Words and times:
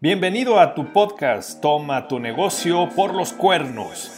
Bienvenido 0.00 0.60
a 0.60 0.76
tu 0.76 0.92
podcast 0.92 1.60
Toma 1.60 2.06
tu 2.06 2.20
negocio 2.20 2.88
por 2.94 3.16
los 3.16 3.32
cuernos. 3.32 4.12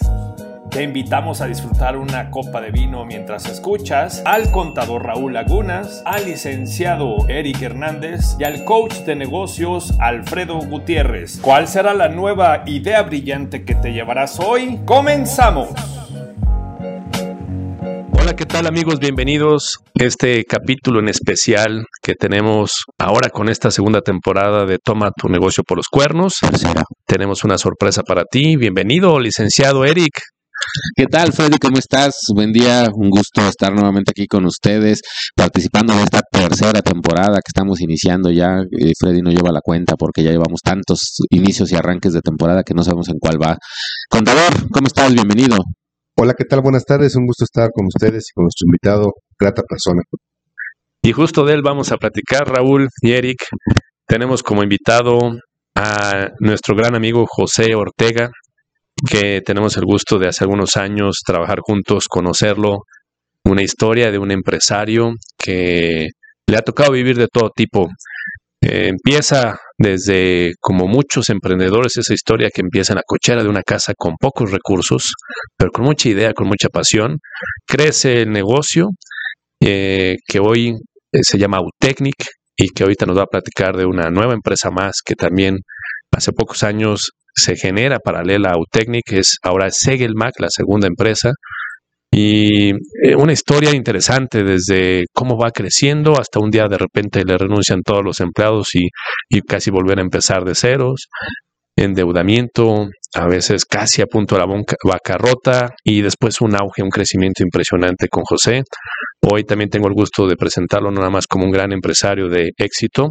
Te 0.71 0.83
invitamos 0.83 1.41
a 1.41 1.46
disfrutar 1.46 1.96
una 1.96 2.30
copa 2.30 2.60
de 2.60 2.71
vino 2.71 3.06
mientras 3.06 3.46
escuchas 3.49 4.22
al 4.27 4.51
contador 4.51 5.06
Raúl 5.06 5.32
Lagunas, 5.32 6.03
al 6.04 6.27
licenciado 6.27 7.27
Eric 7.30 7.62
Hernández 7.62 8.37
y 8.38 8.45
al 8.45 8.62
coach 8.66 8.93
de 9.06 9.16
negocios 9.16 9.95
Alfredo 10.01 10.58
Gutiérrez. 10.58 11.40
¿Cuál 11.40 11.66
será 11.66 11.94
la 11.94 12.10
nueva 12.10 12.62
idea 12.67 13.01
brillante 13.03 13.65
que 13.65 13.74
te 13.74 13.94
llevarás 13.94 14.38
hoy? 14.38 14.81
¡Comenzamos! 14.85 15.99
¿Qué 18.41 18.47
tal 18.47 18.66
amigos? 18.66 18.98
Bienvenidos 18.98 19.80
a 20.01 20.05
este 20.05 20.45
capítulo 20.45 20.98
en 20.98 21.11
especial 21.11 21.84
que 22.02 22.15
tenemos 22.15 22.84
ahora 22.98 23.29
con 23.29 23.51
esta 23.51 23.70
segunda 23.70 24.01
temporada 24.01 24.65
de 24.65 24.79
Toma 24.83 25.11
tu 25.15 25.29
negocio 25.29 25.62
por 25.62 25.77
los 25.77 25.89
cuernos. 25.89 26.39
Tenemos 27.05 27.45
una 27.45 27.59
sorpresa 27.59 28.03
para 28.03 28.25
ti. 28.25 28.57
Bienvenido, 28.57 29.21
licenciado 29.21 29.84
Eric. 29.84 30.12
¿Qué 30.97 31.05
tal, 31.05 31.34
Freddy? 31.34 31.59
¿Cómo 31.59 31.77
estás? 31.77 32.15
Buen 32.34 32.51
día, 32.51 32.89
un 32.95 33.11
gusto 33.11 33.47
estar 33.47 33.75
nuevamente 33.75 34.12
aquí 34.12 34.27
con 34.27 34.47
ustedes, 34.47 35.03
participando 35.37 35.93
en 35.93 35.98
esta 35.98 36.23
tercera 36.33 36.81
temporada 36.81 37.41
que 37.45 37.48
estamos 37.48 37.83
iniciando 37.83 38.31
ya. 38.31 38.62
Eh, 38.70 38.93
Freddy 38.98 39.20
no 39.20 39.33
lleva 39.33 39.53
la 39.53 39.61
cuenta 39.61 39.97
porque 39.98 40.23
ya 40.23 40.31
llevamos 40.31 40.61
tantos 40.65 41.19
inicios 41.29 41.70
y 41.73 41.77
arranques 41.77 42.15
de 42.15 42.23
temporada 42.23 42.62
que 42.62 42.73
no 42.73 42.83
sabemos 42.84 43.11
en 43.11 43.19
cuál 43.20 43.37
va. 43.37 43.59
Contador, 44.09 44.70
¿cómo 44.73 44.87
estás? 44.87 45.12
Bienvenido. 45.12 45.59
Hola, 46.23 46.34
¿qué 46.34 46.45
tal? 46.45 46.60
Buenas 46.60 46.84
tardes, 46.84 47.16
un 47.16 47.24
gusto 47.24 47.45
estar 47.45 47.70
con 47.73 47.87
ustedes 47.87 48.27
y 48.28 48.34
con 48.34 48.45
nuestro 48.45 48.66
invitado, 48.66 49.15
grata 49.38 49.62
persona. 49.62 50.02
Y 51.02 51.12
justo 51.12 51.47
de 51.47 51.55
él 51.55 51.62
vamos 51.65 51.92
a 51.92 51.97
platicar, 51.97 52.47
Raúl 52.47 52.88
y 53.01 53.12
Eric. 53.12 53.38
Tenemos 54.06 54.42
como 54.42 54.62
invitado 54.62 55.19
a 55.75 56.28
nuestro 56.41 56.77
gran 56.77 56.95
amigo 56.95 57.25
José 57.27 57.75
Ortega, 57.75 58.28
que 59.11 59.41
tenemos 59.41 59.78
el 59.78 59.86
gusto 59.86 60.19
de 60.19 60.28
hace 60.28 60.45
algunos 60.45 60.77
años 60.77 61.22
trabajar 61.25 61.61
juntos, 61.62 62.05
conocerlo, 62.06 62.80
una 63.47 63.62
historia 63.62 64.11
de 64.11 64.19
un 64.19 64.30
empresario 64.30 65.12
que 65.39 66.08
le 66.47 66.56
ha 66.58 66.61
tocado 66.61 66.92
vivir 66.92 67.17
de 67.17 67.28
todo 67.33 67.48
tipo. 67.48 67.89
Eh, 68.62 68.89
empieza 68.89 69.58
desde, 69.78 70.53
como 70.61 70.86
muchos 70.86 71.30
emprendedores, 71.30 71.97
esa 71.97 72.12
historia 72.12 72.50
que 72.55 72.61
empieza 72.61 72.92
en 72.92 72.97
la 72.97 73.02
cochera 73.06 73.42
de 73.42 73.48
una 73.48 73.62
casa 73.62 73.94
con 73.97 74.17
pocos 74.20 74.50
recursos, 74.50 75.14
pero 75.56 75.70
con 75.70 75.84
mucha 75.84 76.08
idea, 76.08 76.34
con 76.34 76.47
mucha 76.47 76.69
pasión. 76.69 77.17
Crece 77.67 78.22
el 78.22 78.30
negocio 78.30 78.91
eh, 79.62 80.17
que 80.27 80.41
hoy 80.41 80.75
eh, 81.12 81.20
se 81.22 81.39
llama 81.39 81.58
Autechnic 81.58 82.17
y 82.56 82.69
que 82.69 82.83
ahorita 82.83 83.06
nos 83.06 83.17
va 83.17 83.22
a 83.22 83.27
platicar 83.27 83.77
de 83.77 83.86
una 83.86 84.11
nueva 84.11 84.34
empresa 84.34 84.70
más 84.70 85.00
que 85.05 85.14
también 85.14 85.58
hace 86.12 86.33
pocos 86.33 86.62
años 86.62 87.12
se 87.34 87.56
genera 87.56 87.98
paralela 87.98 88.50
a 88.50 88.55
Autechnic, 88.55 89.12
es 89.12 89.39
ahora 89.42 89.70
Segelmac, 89.70 90.39
la 90.41 90.50
segunda 90.50 90.86
empresa, 90.86 91.33
y 92.12 92.70
eh, 92.70 93.14
una 93.16 93.33
historia 93.33 93.72
interesante 93.72 94.42
desde 94.42 95.05
cómo 95.12 95.39
va 95.39 95.50
creciendo 95.53 96.19
hasta 96.19 96.41
un 96.41 96.50
día 96.50 96.67
de 96.67 96.78
repente 96.78 97.25
le 97.25 97.39
renuncian 97.39 97.83
todos 97.83 98.02
los 98.05 98.20
empleados 98.20 98.75
y, 98.75 98.89
y 99.28 99.42
casi 99.42 99.70
volver 99.70 99.98
a 99.98 100.02
empezar 100.02 100.44
de 100.44 100.56
ceros, 100.56 101.06
endeudamiento, 101.77 102.89
a 103.14 103.27
veces 103.27 103.64
casi 103.64 104.02
a 104.02 104.06
punto 104.06 104.36
de 104.36 104.41
la 104.41 104.64
bancarrota 104.84 105.70
y 105.84 106.02
después 106.02 106.41
un 106.41 106.55
auge, 106.55 106.83
un 106.83 106.91
crecimiento 106.91 107.42
impresionante 107.42 108.08
con 108.08 108.24
José. 108.24 108.62
Hoy 109.22 109.45
también 109.45 109.70
tengo 109.70 109.86
el 109.89 109.95
gusto 109.95 110.27
de 110.27 110.36
presentarlo 110.36 110.91
no 110.91 110.98
nada 110.98 111.11
más 111.11 111.27
como 111.27 111.45
un 111.45 111.52
gran 111.52 111.72
empresario 111.72 112.28
de 112.28 112.50
éxito, 112.56 113.11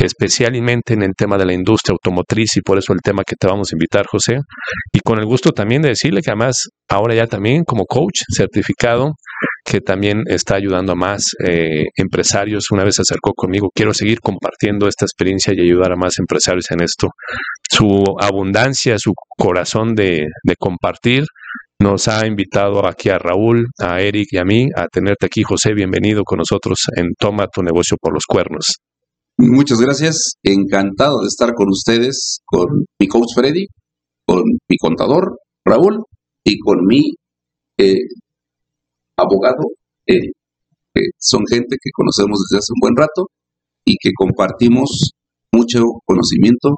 especialmente 0.00 0.94
en 0.94 1.02
el 1.02 1.12
tema 1.16 1.36
de 1.36 1.44
la 1.44 1.52
industria 1.52 1.92
automotriz 1.92 2.56
y 2.56 2.62
por 2.62 2.78
eso 2.78 2.92
el 2.92 3.00
tema 3.02 3.22
que 3.24 3.36
te 3.36 3.46
vamos 3.46 3.70
a 3.70 3.74
invitar, 3.74 4.06
José. 4.06 4.38
Y 4.92 5.00
con 5.00 5.18
el 5.18 5.26
gusto 5.26 5.50
también 5.50 5.82
de 5.82 5.90
decirle 5.90 6.22
que 6.22 6.30
además 6.30 6.68
ahora 6.88 7.14
ya 7.14 7.26
también 7.26 7.64
como 7.64 7.84
coach 7.84 8.22
certificado, 8.34 9.12
que 9.64 9.80
también 9.80 10.22
está 10.26 10.56
ayudando 10.56 10.92
a 10.92 10.96
más 10.96 11.24
eh, 11.46 11.84
empresarios. 11.96 12.70
Una 12.70 12.84
vez 12.84 12.96
se 12.96 13.02
acercó 13.02 13.32
conmigo, 13.32 13.68
quiero 13.74 13.92
seguir 13.92 14.20
compartiendo 14.20 14.88
esta 14.88 15.04
experiencia 15.04 15.52
y 15.54 15.60
ayudar 15.60 15.92
a 15.92 15.96
más 15.96 16.18
empresarios 16.18 16.70
en 16.70 16.80
esto. 16.80 17.08
Su 17.70 18.04
abundancia, 18.20 18.98
su 18.98 19.12
corazón 19.36 19.94
de, 19.94 20.26
de 20.42 20.54
compartir 20.58 21.24
nos 21.78 22.08
ha 22.08 22.26
invitado 22.26 22.86
aquí 22.86 23.08
a 23.08 23.18
Raúl, 23.18 23.66
a 23.78 24.00
Eric 24.00 24.28
y 24.32 24.38
a 24.38 24.44
mí 24.44 24.68
a 24.76 24.86
tenerte 24.88 25.26
aquí, 25.26 25.42
José. 25.42 25.72
Bienvenido 25.72 26.24
con 26.24 26.38
nosotros 26.38 26.86
en 26.94 27.14
Toma 27.18 27.46
tu 27.46 27.62
negocio 27.62 27.96
por 27.98 28.12
los 28.12 28.24
cuernos. 28.26 28.80
Muchas 29.42 29.80
gracias, 29.80 30.34
encantado 30.42 31.22
de 31.22 31.26
estar 31.26 31.54
con 31.54 31.70
ustedes, 31.70 32.40
con 32.44 32.84
mi 32.98 33.08
coach 33.08 33.30
Freddy, 33.34 33.68
con 34.26 34.42
mi 34.44 34.76
contador 34.76 35.38
Raúl 35.64 36.04
y 36.44 36.58
con 36.58 36.84
mi 36.84 37.14
eh, 37.78 37.94
abogado. 39.16 39.62
Eh, 40.06 40.28
son 41.18 41.44
gente 41.48 41.76
que 41.82 41.90
conocemos 41.94 42.38
desde 42.50 42.58
hace 42.58 42.72
un 42.74 42.80
buen 42.82 42.94
rato 42.94 43.28
y 43.86 43.96
que 43.98 44.10
compartimos 44.14 45.12
mucho 45.52 45.84
conocimiento 46.04 46.74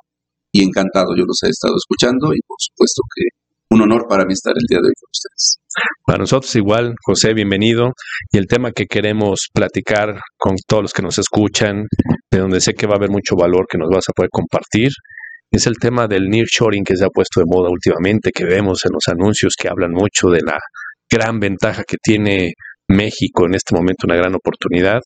y 0.53 0.63
encantado. 0.63 1.17
Yo 1.17 1.25
los 1.25 1.43
he 1.43 1.49
estado 1.49 1.75
escuchando 1.75 2.33
y 2.33 2.39
por 2.47 2.59
supuesto 2.61 3.03
que 3.17 3.25
un 3.73 3.81
honor 3.81 4.07
para 4.09 4.25
mí 4.25 4.35
estar 4.35 4.53
el 4.55 4.67
día 4.69 4.79
de 4.83 4.89
hoy 4.89 4.95
con 5.01 5.09
ustedes. 5.11 5.59
Para 6.05 6.19
nosotros 6.19 6.55
igual, 6.57 6.95
José, 7.05 7.33
bienvenido. 7.33 7.93
Y 8.31 8.39
el 8.39 8.47
tema 8.47 8.71
que 8.73 8.85
queremos 8.85 9.49
platicar 9.53 10.21
con 10.37 10.57
todos 10.67 10.83
los 10.83 10.93
que 10.93 11.03
nos 11.03 11.19
escuchan, 11.19 11.87
de 12.31 12.39
donde 12.39 12.61
sé 12.61 12.75
que 12.75 12.87
va 12.87 12.95
a 12.95 12.97
haber 12.97 13.11
mucho 13.11 13.35
valor 13.35 13.67
que 13.71 13.79
nos 13.79 13.89
vas 13.89 14.05
a 14.09 14.13
poder 14.13 14.29
compartir, 14.31 14.91
es 15.51 15.67
el 15.67 15.77
tema 15.79 16.07
del 16.07 16.29
nearshoring 16.29 16.85
que 16.85 16.97
se 16.97 17.05
ha 17.05 17.09
puesto 17.09 17.41
de 17.41 17.47
moda 17.47 17.71
últimamente, 17.71 18.31
que 18.31 18.45
vemos 18.45 18.85
en 18.85 18.93
los 18.93 19.09
anuncios 19.09 19.55
que 19.59 19.69
hablan 19.69 19.93
mucho 19.93 20.29
de 20.29 20.41
la 20.45 20.59
gran 21.11 21.41
ventaja 21.41 21.83
que 21.85 21.97
tiene 22.03 22.53
México 22.89 23.47
en 23.47 23.55
este 23.55 23.75
momento, 23.75 24.07
una 24.07 24.17
gran 24.17 24.35
oportunidad. 24.35 25.01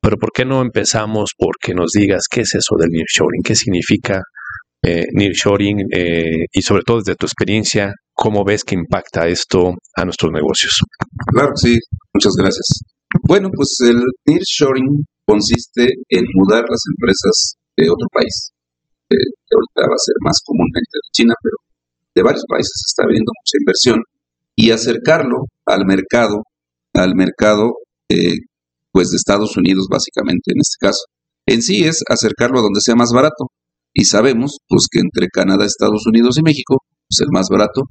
Pero 0.00 0.16
¿por 0.18 0.30
qué 0.32 0.44
no 0.44 0.62
empezamos 0.62 1.32
por 1.36 1.56
que 1.60 1.74
nos 1.74 1.90
digas 1.92 2.24
qué 2.30 2.42
es 2.42 2.54
eso 2.54 2.76
del 2.78 2.90
nearshoring? 2.90 3.42
¿Qué 3.42 3.54
significa 3.54 4.22
eh, 4.86 5.06
nearshoring 5.12 5.78
eh, 5.92 6.44
y 6.52 6.60
sobre 6.60 6.82
todo 6.82 6.98
desde 6.98 7.14
tu 7.14 7.24
experiencia, 7.24 7.94
cómo 8.14 8.44
ves 8.44 8.64
que 8.64 8.74
impacta 8.76 9.26
esto 9.26 9.74
a 9.96 10.04
nuestros 10.04 10.32
negocios? 10.32 10.72
Claro, 11.26 11.50
sí, 11.56 11.76
muchas 12.14 12.32
gracias. 12.38 12.66
Bueno, 13.26 13.50
pues 13.54 13.76
el 13.80 14.00
nearshoring 14.26 15.04
consiste 15.26 15.88
en 16.08 16.24
mudar 16.34 16.64
las 16.68 16.82
empresas 16.94 17.56
de 17.76 17.90
otro 17.90 18.06
país. 18.12 18.50
Eh, 19.10 19.28
que 19.46 19.54
ahorita 19.54 19.90
va 19.90 19.94
a 19.94 20.06
ser 20.06 20.14
más 20.24 20.38
comúnmente 20.44 20.94
de 20.94 21.10
China, 21.12 21.34
pero 21.42 21.56
de 22.14 22.22
varios 22.22 22.44
países 22.48 22.72
está 22.86 23.04
habiendo 23.04 23.30
mucha 23.34 23.58
inversión 23.60 23.98
y 24.56 24.70
acercarlo 24.70 25.44
al 25.66 25.84
mercado, 25.84 26.42
al 26.94 27.14
mercado 27.14 27.74
eh, 28.08 28.38
pues 28.92 29.10
de 29.10 29.16
Estados 29.16 29.56
Unidos 29.56 29.88
básicamente 29.90 30.52
en 30.54 30.60
este 30.60 30.78
caso. 30.80 31.02
En 31.46 31.60
sí 31.60 31.84
es 31.84 32.02
acercarlo 32.08 32.60
a 32.60 32.62
donde 32.62 32.80
sea 32.80 32.94
más 32.94 33.10
barato 33.12 33.50
y 33.92 34.04
sabemos 34.04 34.58
pues 34.68 34.86
que 34.90 35.00
entre 35.00 35.28
Canadá, 35.28 35.66
Estados 35.66 36.06
Unidos 36.06 36.38
y 36.38 36.42
México, 36.42 36.78
pues 37.08 37.20
el 37.20 37.28
más 37.32 37.48
barato 37.50 37.82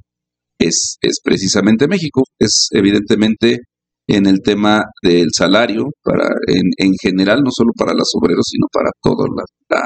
es, 0.58 0.96
es 1.00 1.20
precisamente 1.22 1.88
México, 1.88 2.22
es 2.38 2.68
evidentemente 2.72 3.58
en 4.06 4.26
el 4.26 4.40
tema 4.44 4.82
del 5.02 5.28
salario, 5.34 5.84
para, 6.02 6.28
en, 6.48 6.62
en 6.76 6.92
general, 7.00 7.40
no 7.42 7.50
solo 7.50 7.70
para 7.76 7.94
los 7.94 8.10
obreros, 8.14 8.44
sino 8.50 8.66
para 8.72 8.90
toda 9.02 9.26
la, 9.34 9.82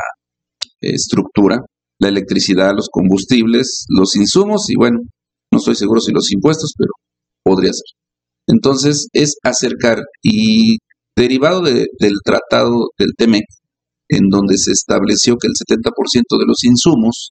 estructura, 0.80 1.58
la 1.98 2.08
electricidad, 2.08 2.72
los 2.74 2.88
combustibles, 2.90 3.84
los 3.88 4.14
insumos 4.16 4.66
y 4.68 4.76
bueno, 4.76 4.98
no 5.50 5.58
estoy 5.58 5.74
seguro 5.74 6.00
si 6.00 6.12
los 6.12 6.30
impuestos, 6.32 6.72
pero 6.76 6.90
podría 7.42 7.72
ser. 7.72 7.98
Entonces 8.46 9.08
es 9.12 9.36
acercar 9.42 10.02
y 10.22 10.78
derivado 11.16 11.62
del 11.62 11.88
tratado 12.24 12.90
del 12.96 13.10
TEMEC, 13.16 13.44
en 14.08 14.28
donde 14.30 14.56
se 14.56 14.70
estableció 14.72 15.34
que 15.36 15.48
el 15.48 15.54
70% 15.54 16.38
de 16.38 16.46
los 16.46 16.62
insumos 16.64 17.30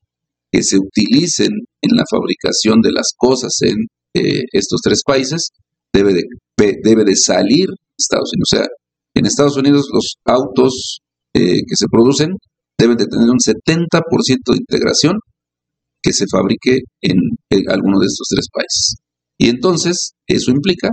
que 0.52 0.64
se 0.64 0.78
utilicen 0.78 1.50
en 1.82 1.96
la 1.96 2.04
fabricación 2.10 2.82
de 2.82 2.92
las 2.92 3.12
cosas 3.16 3.52
en 3.62 3.76
eh, 4.16 4.44
estos 4.52 4.82
tres 4.82 5.02
países 5.06 5.50
debe 5.94 6.14
de, 6.14 6.24
debe 6.84 7.04
de 7.04 7.16
salir 7.16 7.68
Estados 7.98 8.32
Unidos. 8.34 8.50
O 8.52 8.56
sea, 8.56 8.68
en 9.16 9.26
Estados 9.26 9.58
Unidos 9.58 9.88
los 9.92 10.16
autos 10.26 11.00
eh, 11.34 11.62
que 11.68 11.76
se 11.76 11.88
producen 11.92 12.30
deben 12.78 12.98
de 12.98 13.06
tener 13.06 13.30
un 13.30 13.40
70% 13.40 14.02
de 14.52 14.58
integración 14.58 15.14
que 16.02 16.14
se 16.14 16.26
fabrique 16.32 16.78
en, 17.02 17.18
alguno 17.70 18.00
de 18.00 18.06
estos 18.06 18.28
tres 18.30 18.48
países. 18.54 18.96
Y 19.38 19.50
entonces 19.50 20.14
eso 20.28 20.52
implica 20.52 20.90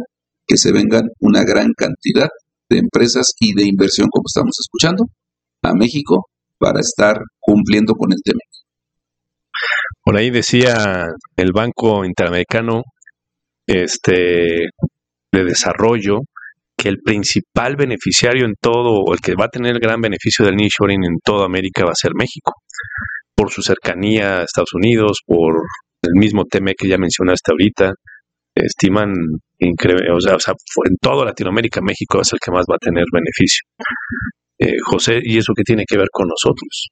que 0.46 0.56
se 0.56 0.72
vengan 0.72 1.04
una 1.20 1.44
gran 1.44 1.68
cantidad 1.76 2.28
de 2.70 2.78
empresas 2.78 3.26
y 3.38 3.54
de 3.54 3.68
inversión, 3.68 4.08
como 4.10 4.24
estamos 4.26 4.56
escuchando, 4.58 5.04
a 5.62 5.74
México 5.74 6.26
para 6.58 6.80
estar 6.80 7.18
cumpliendo 7.40 7.94
con 7.94 8.12
el 8.12 8.18
tema. 8.24 8.40
Por 10.04 10.18
ahí 10.18 10.30
decía 10.30 11.06
el 11.36 11.52
Banco 11.52 12.04
Interamericano 12.04 12.82
este, 13.66 14.68
de 15.32 15.44
Desarrollo 15.44 16.20
que 16.76 16.88
el 16.88 16.98
principal 16.98 17.76
beneficiario 17.76 18.44
en 18.44 18.54
todo, 18.60 19.00
o 19.00 19.14
el 19.14 19.20
que 19.20 19.34
va 19.34 19.46
a 19.46 19.48
tener 19.48 19.72
el 19.72 19.80
gran 19.80 20.00
beneficio 20.00 20.44
del 20.44 20.56
nearshoring 20.56 21.04
en 21.04 21.18
toda 21.24 21.46
América 21.46 21.84
va 21.84 21.92
a 21.92 21.94
ser 21.94 22.12
México. 22.14 22.52
por 23.36 23.50
su 23.50 23.62
cercanía 23.62 24.40
a 24.40 24.44
Estados 24.44 24.74
Unidos, 24.74 25.20
por 25.26 25.54
el 26.02 26.12
mismo 26.14 26.44
tema 26.44 26.72
que 26.78 26.86
ya 26.88 26.98
mencionaste 26.98 27.50
ahorita, 27.50 27.94
estiman, 28.54 29.12
o 29.12 30.20
sea, 30.20 30.36
o 30.36 30.38
sea, 30.38 30.54
en 30.88 30.96
toda 31.00 31.24
Latinoamérica, 31.24 31.80
México 31.80 32.20
es 32.20 32.32
el 32.32 32.38
que 32.38 32.52
más 32.52 32.66
va 32.70 32.76
a 32.76 32.78
tener 32.78 33.04
beneficio. 33.12 33.66
Eh, 34.58 34.76
José, 34.84 35.18
¿y 35.22 35.38
eso 35.38 35.52
qué 35.56 35.64
tiene 35.64 35.84
que 35.86 35.96
ver 35.96 36.08
con 36.12 36.28
nosotros? 36.28 36.90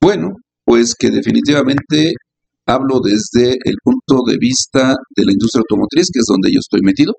Bueno, 0.00 0.36
pues 0.64 0.94
que 0.98 1.10
definitivamente 1.10 2.12
hablo 2.66 3.00
desde 3.00 3.56
el 3.64 3.74
punto 3.82 4.22
de 4.26 4.36
vista 4.38 4.94
de 5.16 5.24
la 5.24 5.32
industria 5.32 5.60
automotriz, 5.60 6.08
que 6.12 6.20
es 6.20 6.26
donde 6.28 6.52
yo 6.52 6.60
estoy 6.60 6.80
metido, 6.82 7.14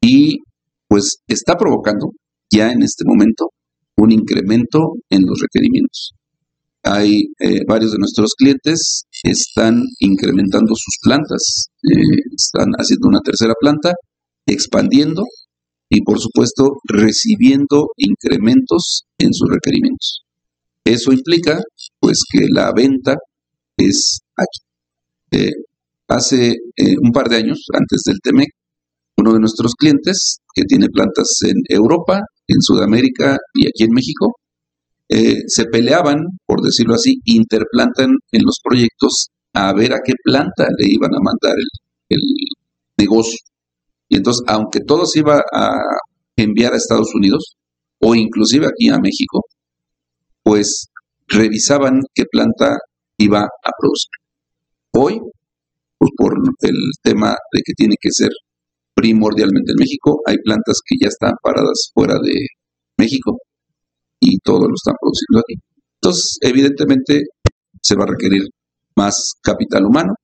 y 0.00 0.38
pues 0.88 1.18
está 1.26 1.56
provocando 1.56 2.10
ya 2.52 2.70
en 2.70 2.82
este 2.82 3.04
momento 3.06 3.50
un 3.96 4.12
incremento 4.12 4.94
en 5.10 5.22
los 5.26 5.38
requerimientos. 5.40 6.12
Hay 6.82 7.22
eh, 7.40 7.62
varios 7.66 7.92
de 7.92 7.98
nuestros 7.98 8.34
clientes 8.36 9.06
están 9.24 9.82
incrementando 9.98 10.72
sus 10.76 10.98
plantas, 11.02 11.70
eh, 11.82 12.20
están 12.36 12.70
haciendo 12.78 13.08
una 13.08 13.20
tercera 13.20 13.54
planta, 13.58 13.94
expandiendo 14.46 15.24
y 15.88 16.02
por 16.02 16.20
supuesto 16.20 16.76
recibiendo 16.84 17.88
incrementos 17.96 19.04
en 19.18 19.32
sus 19.32 19.48
requerimientos. 19.50 20.25
Eso 20.86 21.12
implica 21.12 21.60
pues 21.98 22.18
que 22.30 22.46
la 22.48 22.72
venta 22.72 23.16
es 23.76 24.20
aquí. 24.36 24.60
Eh, 25.32 25.52
hace 26.08 26.54
un 27.02 27.10
par 27.10 27.28
de 27.28 27.36
años, 27.36 27.58
antes 27.74 28.02
del 28.06 28.18
TEMEC, 28.22 28.48
uno 29.16 29.32
de 29.32 29.40
nuestros 29.40 29.74
clientes 29.74 30.38
que 30.54 30.62
tiene 30.62 30.86
plantas 30.88 31.38
en 31.44 31.56
Europa, 31.68 32.20
en 32.46 32.60
Sudamérica 32.60 33.36
y 33.54 33.66
aquí 33.66 33.82
en 33.82 33.92
México, 33.92 34.36
eh, 35.08 35.42
se 35.48 35.64
peleaban, 35.64 36.18
por 36.46 36.62
decirlo 36.62 36.94
así, 36.94 37.14
interplantan 37.24 38.10
en 38.30 38.42
los 38.44 38.58
proyectos 38.62 39.28
a 39.54 39.72
ver 39.72 39.92
a 39.92 40.00
qué 40.04 40.12
planta 40.22 40.68
le 40.78 40.88
iban 40.88 41.10
a 41.14 41.20
mandar 41.20 41.54
el, 42.08 42.18
negocio. 42.98 43.38
Y 44.08 44.16
entonces, 44.16 44.42
aunque 44.46 44.80
todo 44.80 45.04
se 45.04 45.18
iba 45.18 45.42
a 45.52 45.70
enviar 46.36 46.72
a 46.72 46.76
Estados 46.76 47.14
Unidos 47.14 47.56
o 48.00 48.14
inclusive 48.14 48.66
aquí 48.66 48.88
a 48.88 48.98
México, 48.98 49.42
pues 50.46 50.86
revisaban 51.26 52.02
qué 52.14 52.22
planta 52.30 52.78
iba 53.18 53.40
a 53.40 53.70
producir. 53.80 54.12
Hoy, 54.94 55.18
pues 55.98 56.10
por 56.16 56.34
el 56.60 56.76
tema 57.02 57.30
de 57.52 57.62
que 57.64 57.72
tiene 57.76 57.96
que 58.00 58.10
ser 58.12 58.30
primordialmente 58.94 59.72
en 59.72 59.80
México, 59.80 60.20
hay 60.24 60.36
plantas 60.44 60.78
que 60.86 60.94
ya 61.02 61.08
están 61.08 61.32
paradas 61.42 61.90
fuera 61.92 62.14
de 62.22 62.46
México 62.96 63.38
y 64.20 64.38
todo 64.38 64.68
lo 64.68 64.74
están 64.76 64.94
produciendo 65.00 65.40
aquí. 65.40 65.54
Entonces, 66.00 66.38
evidentemente, 66.40 67.22
se 67.82 67.96
va 67.96 68.04
a 68.04 68.12
requerir 68.12 68.42
más 68.94 69.32
capital 69.42 69.84
humano 69.84 70.14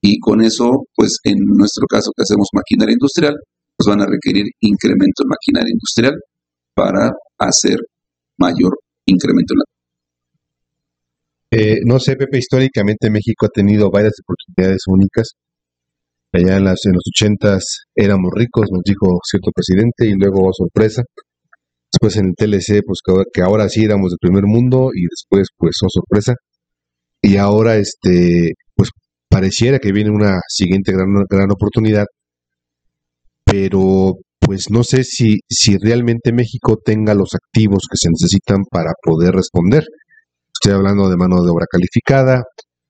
y 0.00 0.18
con 0.18 0.42
eso, 0.42 0.86
pues 0.96 1.18
en 1.22 1.36
nuestro 1.38 1.86
caso 1.86 2.10
que 2.16 2.22
hacemos 2.22 2.48
maquinaria 2.52 2.94
industrial, 2.94 3.36
pues 3.76 3.86
van 3.86 4.00
a 4.00 4.10
requerir 4.10 4.46
incremento 4.58 5.22
en 5.22 5.28
maquinaria 5.28 5.70
industrial 5.72 6.14
para 6.74 7.12
hacer 7.38 7.76
mayor 8.38 8.72
incremento 9.12 9.54
en 9.54 9.58
la 9.58 9.72
eh, 11.54 11.80
no 11.84 12.00
sé, 12.00 12.16
Pepe, 12.16 12.38
históricamente 12.38 13.10
México 13.10 13.44
ha 13.44 13.50
tenido 13.50 13.90
varias 13.90 14.14
oportunidades 14.24 14.84
únicas. 14.86 15.32
Allá 16.32 16.56
en 16.56 16.64
los 16.64 17.02
ochentas 17.14 17.84
éramos 17.94 18.30
ricos, 18.34 18.68
nos 18.72 18.80
dijo 18.84 19.18
cierto 19.22 19.50
presidente, 19.54 20.06
y 20.06 20.14
luego, 20.14 20.48
oh, 20.48 20.52
sorpresa, 20.54 21.02
después 21.92 22.16
en 22.16 22.28
el 22.28 22.34
TLC, 22.36 22.82
pues 22.86 23.00
que 23.34 23.42
ahora 23.42 23.68
sí 23.68 23.84
éramos 23.84 24.12
del 24.12 24.18
primer 24.18 24.44
mundo 24.46 24.90
y 24.94 25.02
después, 25.10 25.48
pues, 25.58 25.76
oh 25.84 25.88
sorpresa. 25.90 26.34
Y 27.20 27.36
ahora, 27.36 27.76
este, 27.76 28.52
pues 28.74 28.90
pareciera 29.28 29.78
que 29.78 29.92
viene 29.92 30.10
una 30.10 30.40
siguiente 30.48 30.92
gran, 30.92 31.08
gran 31.28 31.50
oportunidad, 31.52 32.06
pero 33.44 34.14
pues 34.52 34.66
no 34.70 34.84
sé 34.84 35.02
si, 35.02 35.38
si 35.48 35.78
realmente 35.78 36.30
México 36.30 36.76
tenga 36.76 37.14
los 37.14 37.30
activos 37.34 37.84
que 37.90 37.96
se 37.96 38.10
necesitan 38.10 38.64
para 38.70 38.92
poder 39.02 39.32
responder. 39.34 39.82
Estoy 40.52 40.74
hablando 40.76 41.08
de 41.08 41.16
mano 41.16 41.42
de 41.42 41.50
obra 41.50 41.64
calificada, 41.70 42.42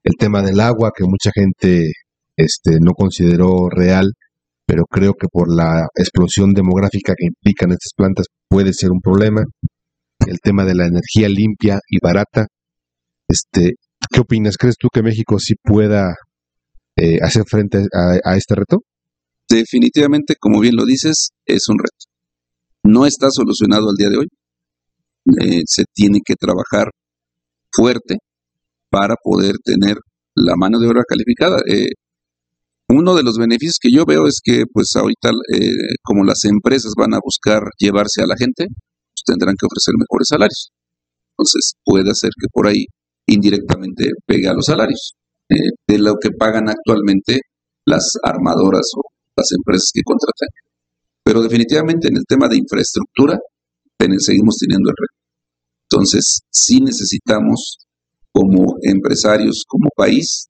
el 0.02 0.14
tema 0.18 0.42
del 0.42 0.58
agua 0.58 0.90
que 0.92 1.04
mucha 1.04 1.30
gente 1.32 1.92
este, 2.36 2.78
no 2.80 2.94
consideró 2.94 3.68
real 3.70 4.10
pero 4.66 4.84
creo 4.90 5.14
que 5.14 5.28
por 5.30 5.54
la 5.54 5.86
explosión 5.94 6.52
demográfica 6.52 7.14
que 7.16 7.26
implican 7.26 7.70
estas 7.70 7.92
plantas 7.96 8.26
puede 8.48 8.72
ser 8.72 8.90
un 8.90 9.00
problema. 9.00 9.44
El 10.26 10.38
tema 10.42 10.64
de 10.64 10.74
la 10.74 10.86
energía 10.86 11.28
limpia 11.28 11.78
y 11.88 11.98
barata. 12.02 12.46
Este, 13.28 13.74
¿Qué 14.10 14.20
opinas? 14.20 14.56
¿Crees 14.56 14.76
tú 14.78 14.88
que 14.92 15.02
México 15.02 15.38
sí 15.38 15.54
pueda 15.62 16.14
eh, 16.96 17.18
hacer 17.22 17.44
frente 17.46 17.84
a, 17.92 18.36
este 18.36 18.54
reto? 18.56 18.78
Definitivamente, 19.52 20.34
como 20.40 20.60
bien 20.60 20.76
lo 20.76 20.86
dices, 20.86 21.28
es 21.44 21.68
un 21.68 21.76
reto. 21.78 22.06
No 22.84 23.04
está 23.04 23.28
solucionado 23.30 23.90
al 23.90 23.96
día 23.96 24.08
de 24.08 24.16
hoy. 24.16 24.28
Eh, 25.42 25.62
se 25.66 25.84
tiene 25.92 26.20
que 26.24 26.36
trabajar 26.36 26.88
fuerte 27.70 28.16
para 28.88 29.14
poder 29.22 29.56
tener 29.62 29.98
la 30.34 30.54
mano 30.56 30.78
de 30.78 30.88
obra 30.88 31.02
calificada. 31.06 31.58
Eh, 31.70 31.90
uno 32.88 33.14
de 33.14 33.22
los 33.22 33.36
beneficios 33.36 33.76
que 33.78 33.90
yo 33.92 34.06
veo 34.06 34.26
es 34.26 34.40
que, 34.42 34.64
pues 34.72 34.96
ahorita, 34.96 35.30
eh, 35.54 35.70
como 36.02 36.24
las 36.24 36.44
empresas 36.44 36.92
van 36.96 37.12
a 37.12 37.20
buscar 37.22 37.60
llevarse 37.78 38.22
a 38.22 38.26
la 38.26 38.36
gente, 38.38 38.68
pues 38.68 39.22
tendrán 39.26 39.54
que 39.60 39.66
ofrecer 39.66 39.92
mejores 39.98 40.28
salarios. 40.28 40.70
Entonces, 41.36 41.74
puede 41.84 42.14
ser 42.14 42.30
que 42.40 42.48
por 42.50 42.68
ahí 42.68 42.86
indirectamente 43.26 44.12
pegue 44.26 44.48
a 44.48 44.54
los 44.54 44.64
salarios 44.64 45.12
de 45.86 45.98
lo 45.98 46.14
que 46.14 46.30
pagan 46.30 46.70
actualmente 46.70 47.40
las 47.84 48.12
armadoras 48.22 48.88
o 48.96 49.11
las 49.36 49.48
empresas 49.56 49.90
que 49.92 50.02
contratan. 50.04 50.48
Pero 51.24 51.42
definitivamente 51.42 52.08
en 52.08 52.16
el 52.16 52.24
tema 52.28 52.48
de 52.48 52.56
infraestructura 52.56 53.38
seguimos 54.18 54.56
teniendo 54.58 54.90
el 54.90 54.96
reto. 54.98 55.22
Entonces, 55.90 56.40
sí 56.50 56.80
necesitamos 56.80 57.78
como 58.32 58.76
empresarios, 58.82 59.64
como 59.68 59.88
país, 59.94 60.48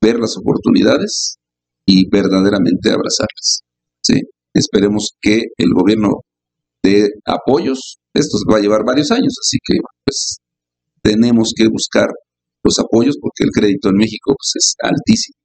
ver 0.00 0.18
las 0.18 0.36
oportunidades 0.36 1.36
y 1.86 2.08
verdaderamente 2.10 2.90
abrazarlas. 2.90 3.60
¿sí? 4.02 4.20
Esperemos 4.52 5.10
que 5.20 5.42
el 5.56 5.70
gobierno 5.74 6.20
dé 6.82 7.08
apoyos. 7.24 7.98
Esto 8.12 8.36
va 8.50 8.58
a 8.58 8.60
llevar 8.60 8.84
varios 8.86 9.10
años, 9.10 9.34
así 9.40 9.58
que 9.64 9.78
pues 10.04 10.36
tenemos 11.02 11.52
que 11.56 11.66
buscar 11.68 12.06
los 12.62 12.78
apoyos 12.78 13.16
porque 13.20 13.44
el 13.44 13.50
crédito 13.50 13.88
en 13.88 13.96
México 13.96 14.34
pues, 14.36 14.52
es 14.54 14.74
altísimo. 14.80 15.36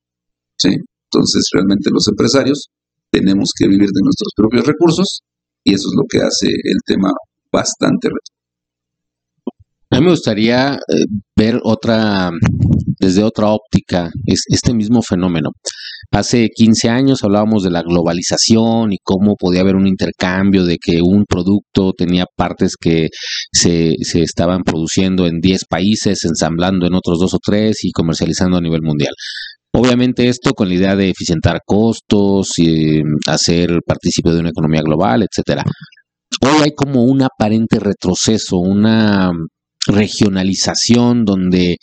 ¿sí? 0.57 0.75
Entonces 1.11 1.49
realmente 1.53 1.89
los 1.91 2.07
empresarios 2.07 2.69
tenemos 3.11 3.49
que 3.57 3.67
vivir 3.67 3.89
de 3.89 4.01
nuestros 4.03 4.31
propios 4.35 4.65
recursos 4.65 5.21
y 5.63 5.73
eso 5.73 5.87
es 5.89 5.95
lo 5.95 6.03
que 6.09 6.19
hace 6.19 6.47
el 6.47 6.77
tema 6.85 7.09
bastante. 7.51 8.09
A 9.91 9.97
mí 9.97 10.05
me 10.05 10.11
gustaría 10.11 10.75
eh, 10.75 11.05
ver 11.35 11.59
otra, 11.63 12.29
desde 12.99 13.23
otra 13.23 13.47
óptica, 13.47 14.11
es, 14.27 14.43
este 14.47 14.71
mismo 14.71 15.01
fenómeno. 15.01 15.49
Hace 16.11 16.49
15 16.55 16.89
años 16.89 17.23
hablábamos 17.23 17.63
de 17.63 17.71
la 17.71 17.81
globalización 17.81 18.93
y 18.93 18.97
cómo 19.03 19.35
podía 19.35 19.61
haber 19.61 19.75
un 19.75 19.87
intercambio 19.87 20.63
de 20.63 20.77
que 20.77 21.01
un 21.01 21.25
producto 21.27 21.93
tenía 21.93 22.25
partes 22.35 22.75
que 22.79 23.07
se, 23.51 23.95
se 24.01 24.21
estaban 24.21 24.61
produciendo 24.61 25.25
en 25.25 25.39
10 25.39 25.65
países, 25.65 26.23
ensamblando 26.23 26.85
en 26.85 26.93
otros 26.93 27.17
dos 27.19 27.33
o 27.33 27.39
tres 27.43 27.83
y 27.83 27.91
comercializando 27.91 28.57
a 28.57 28.61
nivel 28.61 28.81
mundial. 28.83 29.13
Obviamente 29.73 30.27
esto 30.27 30.53
con 30.53 30.67
la 30.67 30.75
idea 30.75 30.95
de 30.95 31.09
eficientar 31.09 31.59
costos 31.65 32.57
y 32.57 33.01
hacer 33.27 33.79
partícipe 33.85 34.31
de 34.31 34.39
una 34.39 34.49
economía 34.49 34.81
global, 34.81 35.23
etcétera. 35.23 35.63
Hoy 36.41 36.63
hay 36.63 36.71
como 36.75 37.03
un 37.03 37.21
aparente 37.21 37.79
retroceso, 37.79 38.57
una 38.57 39.31
regionalización 39.87 41.23
donde 41.23 41.77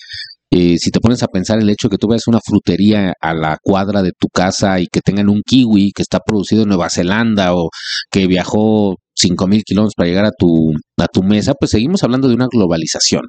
eh, 0.50 0.78
si 0.78 0.90
te 0.90 1.00
pones 1.00 1.22
a 1.22 1.26
pensar 1.26 1.58
el 1.58 1.68
hecho 1.70 1.88
de 1.88 1.92
que 1.92 1.98
tú 1.98 2.08
veas 2.08 2.28
una 2.28 2.38
frutería 2.44 3.12
a 3.20 3.34
la 3.34 3.58
cuadra 3.62 4.02
de 4.02 4.12
tu 4.18 4.28
casa 4.32 4.80
y 4.80 4.86
que 4.86 5.00
tengan 5.00 5.28
un 5.28 5.42
kiwi 5.44 5.90
que 5.94 6.02
está 6.02 6.18
producido 6.24 6.62
en 6.62 6.68
Nueva 6.68 6.88
Zelanda 6.88 7.54
o 7.54 7.68
que 8.10 8.26
viajó 8.26 8.96
5.000 9.20 9.62
kilómetros 9.64 9.94
para 9.96 10.08
llegar 10.08 10.26
a 10.26 10.30
tu, 10.36 10.72
a 10.98 11.06
tu 11.08 11.22
mesa, 11.22 11.54
pues 11.58 11.70
seguimos 11.70 12.02
hablando 12.04 12.28
de 12.28 12.34
una 12.34 12.46
globalización. 12.50 13.22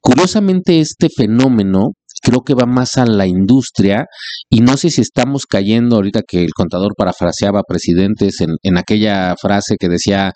Curiosamente, 0.00 0.80
este 0.80 1.08
fenómeno 1.14 1.92
creo 2.22 2.42
que 2.42 2.54
va 2.54 2.66
más 2.66 2.96
a 2.96 3.04
la 3.04 3.26
industria 3.26 4.06
y 4.48 4.60
no 4.60 4.76
sé 4.76 4.90
si 4.90 5.00
estamos 5.00 5.44
cayendo 5.46 5.96
ahorita 5.96 6.22
que 6.26 6.44
el 6.44 6.52
contador 6.54 6.92
parafraseaba 6.96 7.62
presidentes 7.66 8.40
en, 8.40 8.50
en 8.62 8.78
aquella 8.78 9.34
frase 9.40 9.76
que 9.78 9.88
decía 9.88 10.32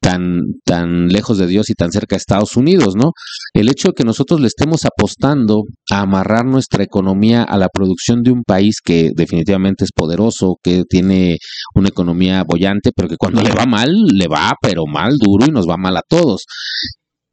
tan, 0.00 0.40
tan 0.64 1.08
lejos 1.08 1.38
de 1.38 1.46
Dios 1.46 1.70
y 1.70 1.74
tan 1.74 1.92
cerca 1.92 2.16
de 2.16 2.18
Estados 2.18 2.56
Unidos, 2.56 2.96
¿no? 2.96 3.12
El 3.54 3.68
hecho 3.68 3.88
de 3.88 3.94
que 3.94 4.04
nosotros 4.04 4.40
le 4.40 4.48
estemos 4.48 4.84
apostando 4.84 5.62
a 5.90 6.00
amarrar 6.00 6.44
nuestra 6.44 6.82
economía 6.82 7.42
a 7.42 7.56
la 7.56 7.68
producción 7.68 8.22
de 8.22 8.32
un 8.32 8.42
país 8.42 8.80
que 8.84 9.10
definitivamente 9.14 9.84
es 9.84 9.92
poderoso, 9.92 10.56
que 10.62 10.82
tiene 10.88 11.38
una 11.74 11.88
economía 11.88 12.44
bollante, 12.46 12.90
pero 12.94 13.08
que 13.08 13.16
cuando 13.16 13.42
le 13.42 13.52
va 13.52 13.66
mal, 13.66 13.90
le 13.92 14.26
va, 14.26 14.54
pero 14.60 14.84
mal, 14.86 15.16
duro 15.18 15.46
y 15.46 15.50
nos 15.50 15.66
va 15.66 15.76
mal 15.76 15.96
a 15.96 16.02
todos. 16.08 16.44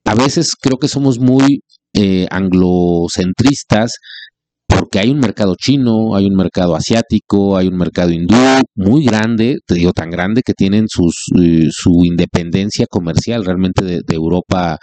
A 0.05 0.13
veces 0.13 0.53
creo 0.61 0.77
que 0.77 0.87
somos 0.87 1.17
muy 1.19 1.61
eh, 1.95 2.27
anglocentristas 2.29 3.93
porque 4.67 4.99
hay 4.99 5.11
un 5.11 5.19
mercado 5.19 5.55
chino, 5.55 6.15
hay 6.15 6.25
un 6.25 6.35
mercado 6.35 6.75
asiático, 6.75 7.55
hay 7.55 7.67
un 7.67 7.77
mercado 7.77 8.11
hindú 8.11 8.35
muy 8.75 9.05
grande, 9.05 9.57
te 9.65 9.75
digo 9.75 9.93
tan 9.93 10.09
grande 10.09 10.41
que 10.43 10.53
tienen 10.53 10.85
sus, 10.87 11.13
eh, 11.39 11.67
su 11.71 12.03
independencia 12.03 12.85
comercial 12.89 13.45
realmente 13.45 13.85
de, 13.85 14.01
Europa, 14.09 14.77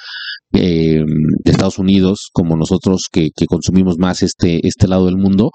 eh, 0.55 1.03
de 1.45 1.51
Estados 1.51 1.79
Unidos, 1.79 2.29
como 2.33 2.57
nosotros 2.57 3.03
que, 3.11 3.29
que, 3.35 3.47
consumimos 3.47 3.97
más 3.99 4.23
este, 4.23 4.67
este 4.67 4.89
lado 4.89 5.07
del 5.07 5.17
mundo. 5.17 5.51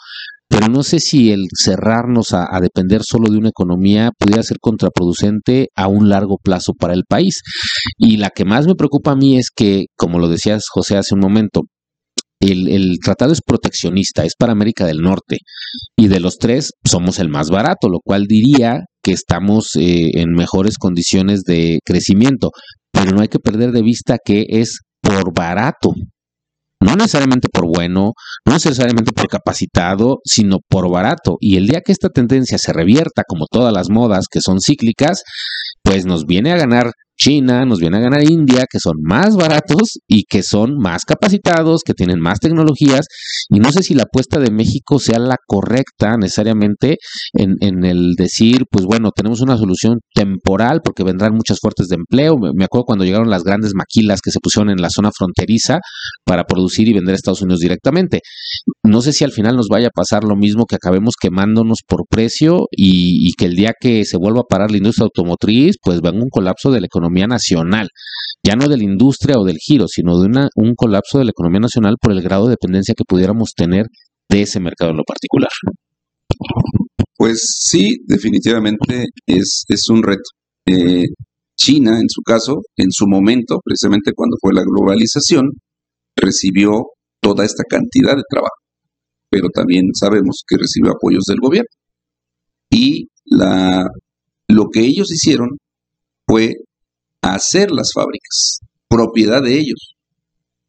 Pero 0.49 0.67
no 0.67 0.83
sé 0.83 0.99
si 0.99 1.31
el 1.31 1.45
cerrarnos 1.53 2.31
a, 2.31 2.45
depender 2.61 3.01
solo 3.03 3.29
de 3.29 3.37
una 3.37 3.49
economía 3.49 4.11
pudiera 4.17 4.43
ser 4.43 4.57
contraproducente 4.61 5.67
a 5.75 5.87
un 5.87 6.09
largo 6.09 6.37
plazo 6.41 6.73
para 6.73 6.93
el 6.93 7.03
país. 7.07 7.41
Y 7.97 8.17
la 8.17 8.29
que 8.29 8.45
más 8.45 8.65
me 8.65 8.75
preocupa 8.75 9.11
a 9.11 9.15
mí 9.15 9.37
es 9.37 9.49
que, 9.53 9.85
como 9.97 10.19
lo 10.19 10.29
decías 10.29 10.63
José 10.71 10.97
hace 10.97 11.15
un 11.15 11.21
momento, 11.21 11.61
el, 12.39 12.97
tratado 13.03 13.33
es 13.33 13.41
proteccionista, 13.45 14.23
es 14.23 14.33
para 14.37 14.53
América 14.53 14.85
del 14.85 14.99
Norte. 14.99 15.37
Y 15.97 16.07
de 16.07 16.19
los 16.19 16.37
tres 16.37 16.71
somos 16.85 17.19
el 17.19 17.29
más 17.29 17.49
barato, 17.49 17.89
lo 17.89 17.99
cual 18.03 18.25
diría 18.27 18.81
que 19.03 19.11
estamos 19.11 19.75
eh, 19.75 20.09
en 20.13 20.31
mejores 20.31 20.77
condiciones 20.77 21.41
de 21.43 21.79
crecimiento, 21.85 22.51
pero 22.91 23.11
no 23.11 23.21
hay 23.21 23.27
que 23.27 23.39
perder 23.39 23.71
de 23.71 23.81
vista 23.81 24.17
que 24.23 24.45
es 24.47 24.79
por 25.01 25.33
barato, 25.33 25.91
no 26.79 26.95
necesariamente 26.95 27.49
por 27.49 27.65
bueno, 27.65 28.13
no 28.45 28.53
necesariamente 28.53 29.11
por 29.11 29.27
capacitado, 29.27 30.17
sino 30.23 30.57
por 30.67 30.89
barato. 30.91 31.37
Y 31.39 31.57
el 31.57 31.67
día 31.67 31.81
que 31.81 31.91
esta 31.91 32.09
tendencia 32.09 32.57
se 32.57 32.73
revierta, 32.73 33.23
como 33.27 33.45
todas 33.49 33.73
las 33.73 33.89
modas 33.89 34.25
que 34.29 34.41
son 34.41 34.59
cíclicas, 34.59 35.23
pues 35.83 36.05
nos 36.05 36.25
viene 36.25 36.51
a 36.51 36.57
ganar 36.57 36.91
China, 37.17 37.65
nos 37.65 37.79
viene 37.79 37.97
a 37.97 38.01
ganar 38.01 38.23
India, 38.23 38.65
que 38.69 38.79
son 38.79 38.97
más 39.01 39.35
baratos 39.35 39.99
y 40.07 40.23
que 40.23 40.43
son 40.43 40.77
más 40.77 41.03
capacitados, 41.03 41.81
que 41.83 41.93
tienen 41.93 42.19
más 42.19 42.39
tecnologías. 42.39 43.07
Y 43.49 43.59
no 43.59 43.71
sé 43.71 43.81
si 43.81 43.95
la 43.95 44.03
apuesta 44.03 44.39
de 44.39 44.51
México 44.51 44.99
sea 44.99 45.17
la 45.17 45.37
correcta 45.45 46.15
necesariamente 46.17 46.97
en, 47.33 47.57
el 47.83 48.13
decir, 48.15 48.65
pues 48.69 48.85
bueno, 48.85 49.09
tenemos 49.15 49.41
una 49.41 49.57
solución 49.57 49.99
temporal 50.13 50.81
porque 50.83 51.03
vendrán 51.03 51.33
muchas 51.33 51.57
fuertes 51.59 51.87
de 51.87 51.95
empleo. 51.95 52.35
Me 52.37 52.65
acuerdo 52.65 52.85
cuando 52.85 53.05
llegaron 53.05 53.29
las 53.29 53.43
grandes 53.43 53.71
maquilas 53.73 54.21
que 54.21 54.31
se 54.31 54.39
pusieron 54.39 54.69
en 54.69 54.81
la 54.81 54.89
zona 54.89 55.09
fronteriza 55.15 55.79
para 56.23 56.43
producir 56.43 56.87
y 56.87 56.93
vender 56.93 57.13
a 57.13 57.15
Estados 57.15 57.41
Unidos 57.41 57.61
directamente. 57.61 58.21
No 58.83 59.01
sé 59.01 59.11
si 59.11 59.23
al 59.23 59.31
final 59.31 59.55
nos 59.55 59.67
vaya 59.69 59.87
a 59.87 59.91
pasar 59.95 60.23
lo 60.23 60.35
mismo 60.35 60.65
que 60.65 60.75
acabemos 60.75 61.15
quemándonos 61.19 61.79
por 61.87 62.05
precio 62.07 62.67
y, 62.71 63.27
y 63.27 63.33
que 63.33 63.45
el 63.45 63.55
día 63.55 63.73
que 63.79 64.05
se 64.05 64.17
vuelva 64.17 64.41
a 64.41 64.49
parar 64.49 64.71
la 64.71 64.77
industria 64.77 65.05
automotriz, 65.05 65.77
pues 65.81 66.01
venga 66.01 66.21
un 66.21 66.29
colapso 66.29 66.71
de 66.71 66.81
la 66.81 66.85
economía 66.85 67.06
nacional, 67.09 67.89
ya 68.43 68.55
no 68.55 68.67
de 68.67 68.77
la 68.77 68.83
industria 68.83 69.37
o 69.37 69.45
del 69.45 69.57
giro, 69.57 69.87
sino 69.87 70.19
de 70.19 70.25
una, 70.25 70.49
un 70.55 70.75
colapso 70.75 71.17
de 71.19 71.25
la 71.25 71.31
economía 71.31 71.59
nacional 71.59 71.95
por 72.01 72.11
el 72.11 72.21
grado 72.21 72.45
de 72.45 72.51
dependencia 72.51 72.93
que 72.95 73.03
pudiéramos 73.07 73.53
tener 73.55 73.85
de 74.29 74.41
ese 74.41 74.59
mercado 74.59 74.91
en 74.91 74.97
lo 74.97 75.03
particular. 75.03 75.49
Pues 77.15 77.41
sí, 77.67 77.97
definitivamente 78.05 79.05
es, 79.25 79.63
es 79.67 79.89
un 79.89 80.03
reto. 80.03 80.29
Eh, 80.65 81.05
China, 81.55 81.99
en 81.99 82.09
su 82.09 82.21
caso, 82.21 82.61
en 82.75 82.91
su 82.91 83.07
momento, 83.07 83.59
precisamente 83.63 84.11
cuando 84.15 84.37
fue 84.39 84.53
la 84.53 84.63
globalización, 84.63 85.49
recibió 86.15 86.83
toda 87.19 87.45
esta 87.45 87.63
cantidad 87.67 88.15
de 88.15 88.23
trabajo, 88.29 88.55
pero 89.29 89.47
también 89.49 89.85
sabemos 89.93 90.43
que 90.47 90.57
recibió 90.57 90.91
apoyos 90.91 91.23
del 91.27 91.39
gobierno. 91.39 91.69
Y 92.69 93.07
la, 93.25 93.87
lo 94.47 94.65
que 94.71 94.81
ellos 94.81 95.11
hicieron 95.11 95.49
fue 96.27 96.53
hacer 97.33 97.71
las 97.71 97.91
fábricas, 97.93 98.59
propiedad 98.87 99.41
de 99.41 99.59
ellos. 99.59 99.95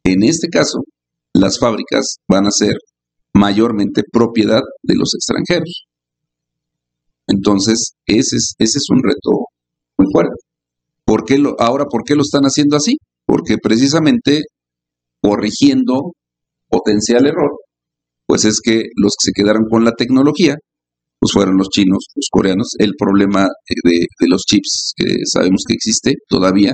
En 0.03 0.23
este 0.23 0.47
caso, 0.47 0.79
las 1.33 1.59
fábricas 1.59 2.17
van 2.27 2.47
a 2.47 2.51
ser 2.51 2.75
mayormente 3.33 4.03
propiedad 4.11 4.61
de 4.83 4.95
los 4.95 5.13
extranjeros. 5.13 5.85
Entonces, 7.27 7.93
ese 8.05 8.37
es, 8.37 8.55
ese 8.57 8.77
es 8.79 8.87
un 8.89 9.01
reto 9.03 9.45
muy 9.97 10.07
fuerte. 10.11 10.35
¿Por 11.05 11.25
qué 11.25 11.37
lo, 11.37 11.55
ahora, 11.59 11.85
¿por 11.85 12.03
qué 12.03 12.15
lo 12.15 12.21
están 12.21 12.43
haciendo 12.43 12.75
así? 12.75 12.97
Porque 13.25 13.57
precisamente 13.61 14.41
corrigiendo 15.21 16.13
potencial 16.67 17.27
error, 17.27 17.51
pues 18.25 18.45
es 18.45 18.61
que 18.63 18.83
los 18.95 19.13
que 19.13 19.31
se 19.31 19.31
quedaron 19.33 19.63
con 19.69 19.83
la 19.83 19.91
tecnología 19.91 20.55
pues 21.19 21.33
fueron 21.33 21.57
los 21.57 21.69
chinos, 21.69 22.05
los 22.15 22.27
coreanos. 22.31 22.69
El 22.79 22.93
problema 22.97 23.47
de, 23.83 24.27
los 24.27 24.43
chips 24.43 24.93
que 24.95 25.05
sabemos 25.25 25.63
que 25.67 25.73
existe 25.73 26.13
todavía, 26.27 26.73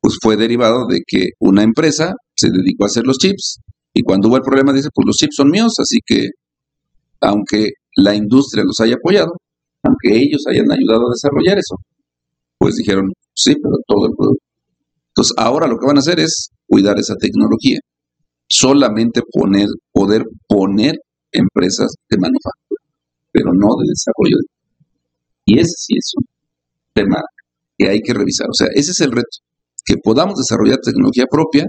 pues 0.00 0.18
fue 0.20 0.36
derivado 0.36 0.86
de 0.88 1.00
que 1.06 1.30
una 1.38 1.62
empresa 1.62 2.14
se 2.34 2.48
dedicó 2.50 2.84
a 2.84 2.86
hacer 2.86 3.04
los 3.06 3.18
chips 3.18 3.60
y 3.94 4.02
cuando 4.02 4.28
hubo 4.28 4.36
el 4.36 4.42
problema 4.42 4.72
dice, 4.72 4.88
pues 4.92 5.06
los 5.06 5.16
chips 5.16 5.36
son 5.36 5.50
míos, 5.50 5.74
así 5.78 5.98
que 6.04 6.28
aunque 7.20 7.68
la 7.96 8.14
industria 8.14 8.64
los 8.64 8.80
haya 8.80 8.94
apoyado, 8.94 9.32
aunque 9.82 10.18
ellos 10.20 10.42
hayan 10.48 10.70
ayudado 10.70 11.06
a 11.06 11.14
desarrollar 11.14 11.58
eso, 11.58 11.76
pues 12.58 12.76
dijeron, 12.76 13.12
sí, 13.34 13.54
pero 13.54 13.76
todo 13.86 14.06
el 14.06 14.12
producto. 14.16 14.44
Entonces 15.08 15.34
ahora 15.36 15.66
lo 15.66 15.76
que 15.76 15.86
van 15.86 15.96
a 15.96 16.00
hacer 16.00 16.18
es 16.20 16.48
cuidar 16.66 16.98
esa 16.98 17.14
tecnología, 17.16 17.78
solamente 18.48 19.22
poner, 19.30 19.66
poder 19.92 20.24
poner 20.48 20.94
empresas 21.32 21.94
de 22.08 22.16
manufactura 22.18 22.59
pero 23.32 23.52
no 23.52 23.68
de 23.78 23.88
desarrollo. 23.88 24.36
Y 25.44 25.58
ese 25.58 25.74
sí 25.76 25.94
es 25.96 26.12
un 26.16 26.26
tema 26.92 27.20
que 27.76 27.88
hay 27.88 28.00
que 28.00 28.14
revisar. 28.14 28.48
O 28.48 28.54
sea, 28.54 28.68
ese 28.74 28.92
es 28.92 29.00
el 29.00 29.12
reto, 29.12 29.38
que 29.84 29.96
podamos 30.02 30.36
desarrollar 30.36 30.78
tecnología 30.82 31.24
propia, 31.30 31.66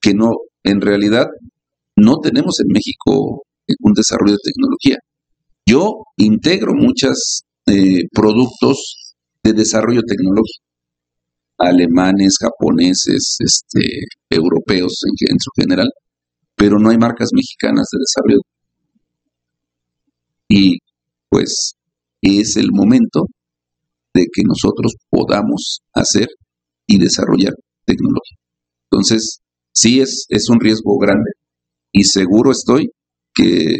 que 0.00 0.14
no, 0.14 0.30
en 0.62 0.80
realidad, 0.80 1.26
no 1.96 2.18
tenemos 2.18 2.60
en 2.60 2.72
México 2.72 3.42
un 3.80 3.92
desarrollo 3.92 4.32
de 4.32 4.50
tecnología. 4.50 4.96
Yo 5.66 6.04
integro 6.16 6.72
muchos 6.74 7.42
eh, 7.66 8.04
productos 8.12 9.14
de 9.42 9.52
desarrollo 9.52 10.00
tecnológico, 10.06 10.64
alemanes, 11.58 12.36
japoneses, 12.40 13.36
este, 13.38 13.86
europeos 14.30 15.02
en, 15.04 15.34
en 15.34 15.38
general, 15.56 15.88
pero 16.56 16.78
no 16.78 16.90
hay 16.90 16.98
marcas 16.98 17.30
mexicanas 17.32 17.86
de 17.92 17.98
desarrollo 17.98 18.40
y 20.50 20.78
pues 21.30 21.74
es 22.20 22.56
el 22.56 22.70
momento 22.72 23.26
de 24.12 24.22
que 24.22 24.42
nosotros 24.44 24.94
podamos 25.08 25.80
hacer 25.94 26.26
y 26.86 26.98
desarrollar 26.98 27.54
tecnología. 27.86 28.36
Entonces, 28.90 29.38
sí 29.72 30.00
es, 30.00 30.26
es 30.28 30.50
un 30.50 30.58
riesgo 30.58 30.98
grande 30.98 31.30
y 31.92 32.02
seguro 32.02 32.50
estoy 32.50 32.90
que 33.32 33.76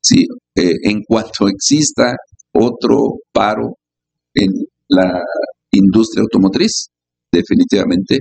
sí, 0.00 0.24
eh, 0.56 0.72
en 0.84 1.02
cuanto 1.06 1.46
exista 1.46 2.16
otro 2.52 3.18
paro 3.30 3.76
en 4.32 4.50
la 4.88 5.20
industria 5.72 6.22
automotriz, 6.22 6.88
definitivamente 7.30 8.18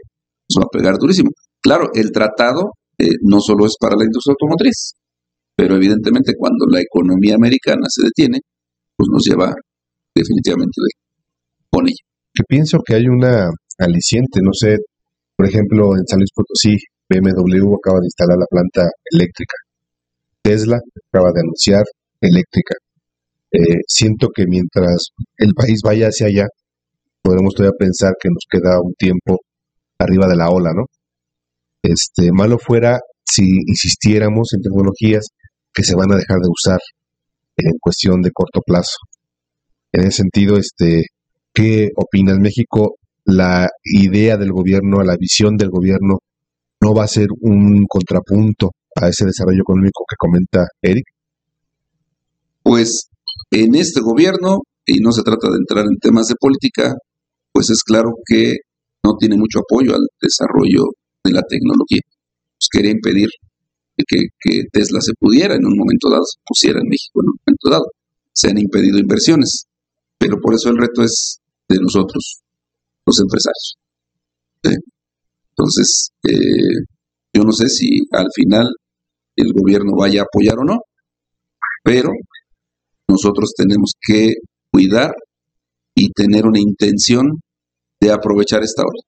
nos 0.50 0.62
va 0.62 0.68
a 0.68 0.78
pegar 0.78 0.98
durísimo. 0.98 1.30
Claro, 1.62 1.90
el 1.94 2.12
tratado 2.12 2.72
eh, 2.98 3.08
no 3.22 3.40
solo 3.40 3.66
es 3.66 3.76
para 3.80 3.96
la 3.96 4.04
industria 4.04 4.34
automotriz, 4.34 4.94
pero 5.56 5.76
evidentemente 5.76 6.34
cuando 6.38 6.66
la 6.70 6.82
economía 6.82 7.36
americana 7.36 7.86
se 7.88 8.06
detiene, 8.06 8.40
pues 8.96 9.08
nos 9.12 9.24
lleva 9.28 9.54
definitivamente 10.16 10.82
con 11.70 11.86
ella. 11.86 12.04
Yo 12.34 12.44
pienso 12.48 12.80
que 12.86 12.96
hay 12.96 13.08
una 13.08 13.50
aliciente, 13.80 14.40
no 14.42 14.52
sé, 14.54 14.78
por 15.36 15.48
ejemplo, 15.48 15.96
en 15.96 16.06
San 16.08 16.20
Luis 16.20 16.32
Potosí, 16.34 16.76
BMW 17.10 17.76
acaba 17.76 18.00
de 18.00 18.08
instalar 18.08 18.38
la 18.38 18.46
planta 18.50 18.90
eléctrica. 19.12 19.56
Tesla 20.42 20.80
acaba 21.12 21.32
de 21.32 21.42
anunciar 21.42 21.84
eléctrica. 22.22 22.76
Eh, 23.52 23.82
siento 23.88 24.30
que 24.34 24.46
mientras 24.48 25.10
el 25.38 25.54
país 25.54 25.82
vaya 25.84 26.08
hacia 26.08 26.28
allá, 26.28 26.48
podremos 27.22 27.54
todavía 27.54 27.78
pensar 27.78 28.14
que 28.20 28.30
nos 28.30 28.46
queda 28.50 28.82
un 28.82 28.94
tiempo 28.96 29.38
arriba 30.00 30.28
de 30.28 30.36
la 30.36 30.50
ola, 30.50 30.72
¿no? 30.74 30.86
Este, 31.84 32.32
malo 32.32 32.58
fuera 32.58 33.00
si 33.26 33.44
insistiéramos 33.44 34.54
en 34.54 34.62
tecnologías 34.62 35.28
que 35.74 35.84
se 35.84 35.96
van 35.96 36.12
a 36.12 36.18
dejar 36.18 36.38
de 36.40 36.50
usar 36.50 36.80
en 37.58 37.78
cuestión 37.80 38.22
de 38.22 38.32
corto 38.32 38.62
plazo. 38.66 38.98
En 39.92 40.08
ese 40.08 40.24
sentido, 40.24 40.58
este, 40.58 41.06
¿qué 41.54 41.90
opinas? 41.96 42.40
México, 42.40 42.96
la 43.26 43.70
idea 43.84 44.38
del 44.38 44.52
gobierno, 44.52 45.02
la 45.04 45.18
visión 45.18 45.56
del 45.56 45.70
gobierno, 45.70 46.20
no 46.82 46.94
va 46.94 47.06
a 47.06 47.08
ser 47.08 47.28
un 47.42 47.86
contrapunto 47.88 48.72
a 48.96 49.08
ese 49.08 49.26
desarrollo 49.26 49.62
económico 49.62 50.04
que 50.08 50.16
comenta 50.18 50.66
Eric? 50.82 51.06
Pues 52.62 53.10
en 53.52 53.76
este 53.76 54.02
gobierno, 54.02 54.60
y 54.86 55.00
no 55.00 55.12
se 55.12 55.24
trata 55.24 55.50
de 55.50 55.58
entrar 55.58 55.86
en 55.86 55.98
temas 56.00 56.28
de 56.28 56.36
política, 56.40 56.94
pues 57.52 57.70
es 57.70 57.82
claro 57.84 58.12
que 58.26 58.54
no 59.04 59.16
tiene 59.18 59.38
mucho 59.38 59.60
apoyo 59.60 59.94
al 59.94 60.06
desarrollo 60.22 60.84
de 61.24 61.32
la 61.32 61.42
tecnología. 61.48 62.02
Pues 62.58 62.68
quería 62.72 62.92
impedir 62.92 63.30
que, 63.98 64.64
Tesla 64.72 65.00
se 65.02 65.14
pudiera 65.20 65.56
en 65.56 65.66
un 65.66 65.78
momento 65.78 66.10
dado, 66.10 66.24
se 66.26 66.40
pusiera 66.46 66.80
en 66.80 66.88
México 66.88 67.22
en 67.22 67.30
un 67.30 67.38
momento 67.46 67.70
dado. 67.70 67.86
Se 68.32 68.50
han 68.50 68.58
impedido 68.58 68.98
inversiones, 68.98 69.66
pero 70.18 70.38
por 70.42 70.54
eso 70.56 70.70
el 70.70 70.78
reto 70.78 71.04
es 71.04 71.40
de 71.70 71.78
nosotros, 71.80 72.42
los 73.06 73.20
empresarios. 73.20 73.76
Entonces, 75.50 76.10
eh, 76.28 76.86
Yo 77.36 77.44
no 77.44 77.52
sé 77.52 77.68
si 77.68 77.88
al 78.12 78.28
final 78.36 78.68
el 79.36 79.54
gobierno 79.54 79.94
vaya 79.98 80.22
a 80.22 80.26
apoyar 80.26 80.60
o 80.60 80.64
no, 80.64 80.78
pero 81.84 82.10
nosotros 83.08 83.54
tenemos 83.58 83.94
que 84.00 84.34
cuidar 84.72 85.14
y 85.96 86.10
tener 86.12 86.46
una 86.46 86.60
intención 86.60 87.42
de 88.00 88.12
aprovechar 88.12 88.64
esta 88.64 88.84
hora. 88.84 89.00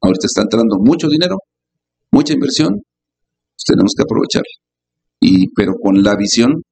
Ahorita 0.00 0.26
está 0.26 0.42
entrando 0.42 0.76
mucho 0.78 1.08
dinero, 1.08 1.36
mucha 2.10 2.32
inversión, 2.34 2.82
tenemos 3.64 3.92
que 3.96 4.02
aprovecharla. 4.02 4.56
Y, 5.20 5.48
pero 5.54 5.74
con 5.82 6.02
la 6.02 6.14
visión 6.16 6.62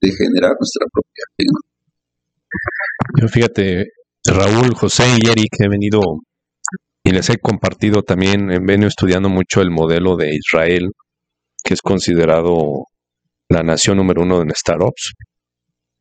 de 0.00 0.10
generar 0.10 0.52
nuestra 0.58 0.86
propia 0.92 1.24
Yo 3.20 3.28
fíjate, 3.28 3.86
Raúl, 4.24 4.74
José 4.74 5.04
y 5.22 5.28
Eric 5.28 5.54
he 5.60 5.68
venido 5.68 6.00
y 7.04 7.10
les 7.10 7.30
he 7.30 7.38
compartido 7.38 8.02
también, 8.02 8.50
he 8.50 8.58
venido 8.58 8.88
estudiando 8.88 9.28
mucho 9.28 9.60
el 9.60 9.70
modelo 9.70 10.16
de 10.16 10.34
Israel, 10.34 10.90
que 11.64 11.74
es 11.74 11.82
considerado 11.82 12.86
la 13.48 13.62
nación 13.62 13.96
número 13.96 14.22
uno 14.22 14.42
en 14.42 14.50
startups. 14.50 15.14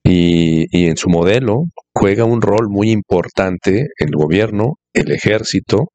Y, 0.03 0.65
y 0.71 0.87
en 0.87 0.97
su 0.97 1.09
modelo 1.09 1.65
juega 1.93 2.25
un 2.25 2.41
rol 2.41 2.69
muy 2.69 2.89
importante 2.89 3.85
el 3.97 4.11
gobierno, 4.11 4.77
el 4.93 5.11
ejército 5.11 5.91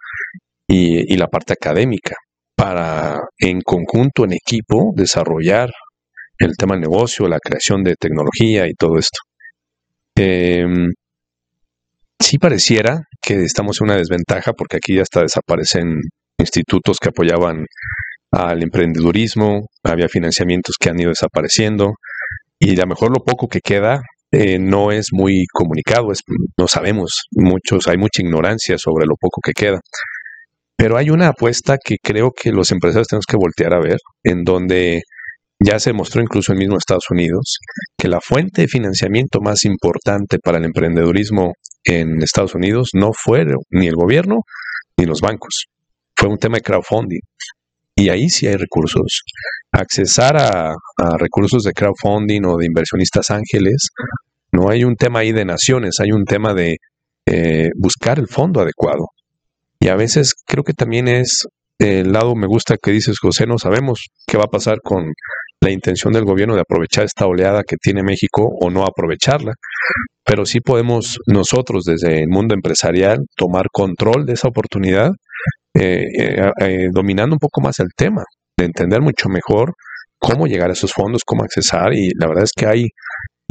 y, 0.69 1.13
y 1.13 1.17
la 1.17 1.27
parte 1.27 1.55
académica 1.55 2.15
para 2.57 3.21
en 3.39 3.61
conjunto, 3.61 4.25
en 4.25 4.33
equipo, 4.33 4.93
desarrollar 4.97 5.71
el 6.39 6.57
tema 6.57 6.75
del 6.75 6.83
negocio, 6.83 7.29
la 7.29 7.39
creación 7.39 7.83
de 7.83 7.95
tecnología 7.95 8.67
y 8.67 8.75
todo 8.75 8.99
esto. 8.99 9.19
Em, 10.17 10.89
sí 12.19 12.39
pareciera 12.39 13.03
que 13.21 13.45
estamos 13.45 13.81
en 13.81 13.89
una 13.89 13.97
desventaja 13.97 14.53
porque 14.53 14.79
aquí 14.79 14.99
hasta 14.99 15.23
desaparecen 15.23 16.01
institutos 16.39 16.99
que 17.01 17.11
apoyaban 17.11 17.67
al 18.33 18.63
emprendedurismo, 18.63 19.67
había 19.85 20.09
financiamientos 20.09 20.77
que 20.81 20.91
han 20.91 21.01
ido 21.01 21.11
desapareciendo 21.11 21.95
y 22.59 22.73
a 22.77 22.83
lo 22.83 22.89
mejor 22.89 23.11
lo 23.11 23.25
poco 23.25 23.49
que 23.49 23.61
queda 23.61 24.03
eh, 24.33 24.59
no 24.59 24.91
es 24.91 25.09
muy 25.13 25.45
comunicado, 25.53 26.09
no 26.59 26.67
sabemos 26.69 27.27
muchos, 27.33 27.87
hay 27.89 27.97
mucha 27.97 28.23
ignorancia 28.23 28.77
sobre 28.79 29.07
lo 29.07 29.15
poco 29.19 29.41
que 29.43 29.53
queda. 29.53 29.81
Pero 30.77 30.99
hay 30.99 31.11
una 31.11 31.29
apuesta 31.29 31.79
que 31.83 31.97
creo 32.03 32.33
que 32.33 32.53
los 32.53 32.71
empresarios 32.71 33.09
tenemos 33.09 33.27
que 33.27 33.37
voltear 33.37 33.75
a 33.75 33.81
ver, 33.81 33.99
en 34.23 34.45
donde 34.45 35.03
ya 35.59 35.79
se 35.79 35.91
demostró 35.91 36.21
incluso 36.21 36.53
en 36.53 36.59
mismo 36.59 36.77
Estados 36.77 37.11
Unidos 37.11 37.59
que 37.97 38.09
la 38.09 38.21
fuente 38.21 38.63
de 38.63 38.69
financiamiento 38.69 39.41
más 39.41 39.65
importante 39.65 40.39
para 40.39 40.59
el 40.59 40.65
emprendedurismo 40.65 41.55
en 41.85 42.23
Estados 42.23 42.55
Unidos 42.55 42.91
no 42.95 43.13
fue 43.15 43.47
ni 43.71 43.87
el 43.87 43.95
gobierno 43.95 44.41
ni 44.99 45.07
los 45.07 45.21
bancos, 45.21 45.67
fue 46.15 46.29
un 46.29 46.39
tema 46.39 46.57
de 46.57 46.63
crowdfunding. 46.63 47.21
Y 47.95 48.11
ahí 48.11 48.29
sí 48.29 48.47
hay 48.47 48.57
recursos. 48.57 49.23
Accesar 49.73 50.37
a, 50.37 50.75
recursos 51.19 51.63
de 51.63 51.73
crowdfunding 51.73 52.43
o 52.45 52.57
de 52.57 52.67
inversionistas 52.67 53.31
ángeles, 53.31 53.89
no 54.53 54.69
hay 54.71 54.85
un 54.85 54.97
tema 54.97 55.21
ahí 55.21 55.33
de 55.33 55.45
naciones, 55.45 56.01
hay 56.01 56.13
un 56.13 56.25
tema 56.25 56.53
de 56.53 56.77
eh, 57.27 57.71
buscar 57.77 58.19
el 58.19 58.29
fondo 58.29 58.61
adecuado. 58.61 59.07
Y 59.81 59.89
a 59.89 59.97
veces 59.97 60.35
creo 60.47 60.65
que 60.65 60.73
también 60.73 61.09
es 61.09 61.47
el 61.79 62.13
lado 62.13 62.35
me 62.35 62.47
gusta 62.47 62.77
que 62.83 62.91
dices, 62.91 63.19
José, 63.21 63.47
no 63.47 63.59
sabemos 63.59 64.07
qué 64.27 64.39
va 64.39 64.45
a 64.45 64.51
pasar 64.51 64.79
con 64.83 65.13
la 65.61 65.71
intención 65.71 66.13
del 66.13 66.25
gobierno 66.25 66.55
de 66.55 66.63
aprovechar 66.63 67.05
esta 67.05 67.27
oleada 67.27 67.63
que 67.67 67.77
tiene 67.77 68.03
México 68.03 68.49
o 68.61 68.71
no 68.71 68.85
aprovecharla, 68.85 69.53
pero 70.25 70.45
sí 70.47 70.61
podemos 70.61 71.19
nosotros 71.27 71.85
desde 71.85 72.21
el 72.21 72.29
mundo 72.29 72.55
empresarial 72.55 73.19
tomar 73.37 73.67
control 73.73 74.25
de 74.27 74.35
esa 74.35 74.49
oportunidad, 74.49 75.11
eh, 75.75 76.05
eh, 76.19 76.51
eh, 76.61 76.89
dominando 76.93 77.35
un 77.35 77.39
poco 77.39 77.61
más 77.61 77.79
el 77.81 77.89
tema, 77.97 78.23
de 78.59 78.65
entender 78.65 79.03
mucho 79.03 79.29
mejor 79.29 79.75
cómo 80.19 80.47
llegar 80.47 80.71
a 80.71 80.73
esos 80.73 80.93
fondos, 80.93 81.23
cómo 81.27 81.43
accesar. 81.43 81.93
Y 81.95 82.09
la 82.19 82.29
verdad 82.29 82.45
es 82.45 82.53
que 82.57 82.67
hay 82.67 82.87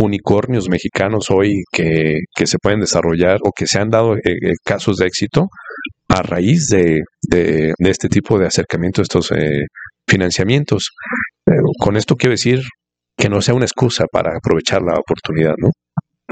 unicornios 0.01 0.67
mexicanos 0.67 1.29
hoy 1.29 1.63
que, 1.71 2.15
que 2.35 2.47
se 2.47 2.57
pueden 2.61 2.79
desarrollar 2.79 3.37
o 3.43 3.51
que 3.55 3.67
se 3.67 3.79
han 3.79 3.89
dado 3.89 4.15
casos 4.65 4.97
de 4.97 5.05
éxito 5.05 5.47
a 6.07 6.21
raíz 6.21 6.67
de, 6.67 6.99
de, 7.21 7.73
este 7.79 8.09
tipo 8.09 8.37
de 8.37 8.47
acercamiento, 8.47 9.01
estos 9.01 9.29
financiamientos 10.07 10.91
con 11.79 11.95
esto 11.95 12.15
quiero 12.15 12.31
decir 12.31 12.61
que 13.17 13.29
no 13.29 13.41
sea 13.41 13.53
una 13.53 13.65
excusa 13.65 14.05
para 14.11 14.31
aprovechar 14.37 14.81
la 14.81 14.99
oportunidad, 14.99 15.53
¿no? 15.57 15.69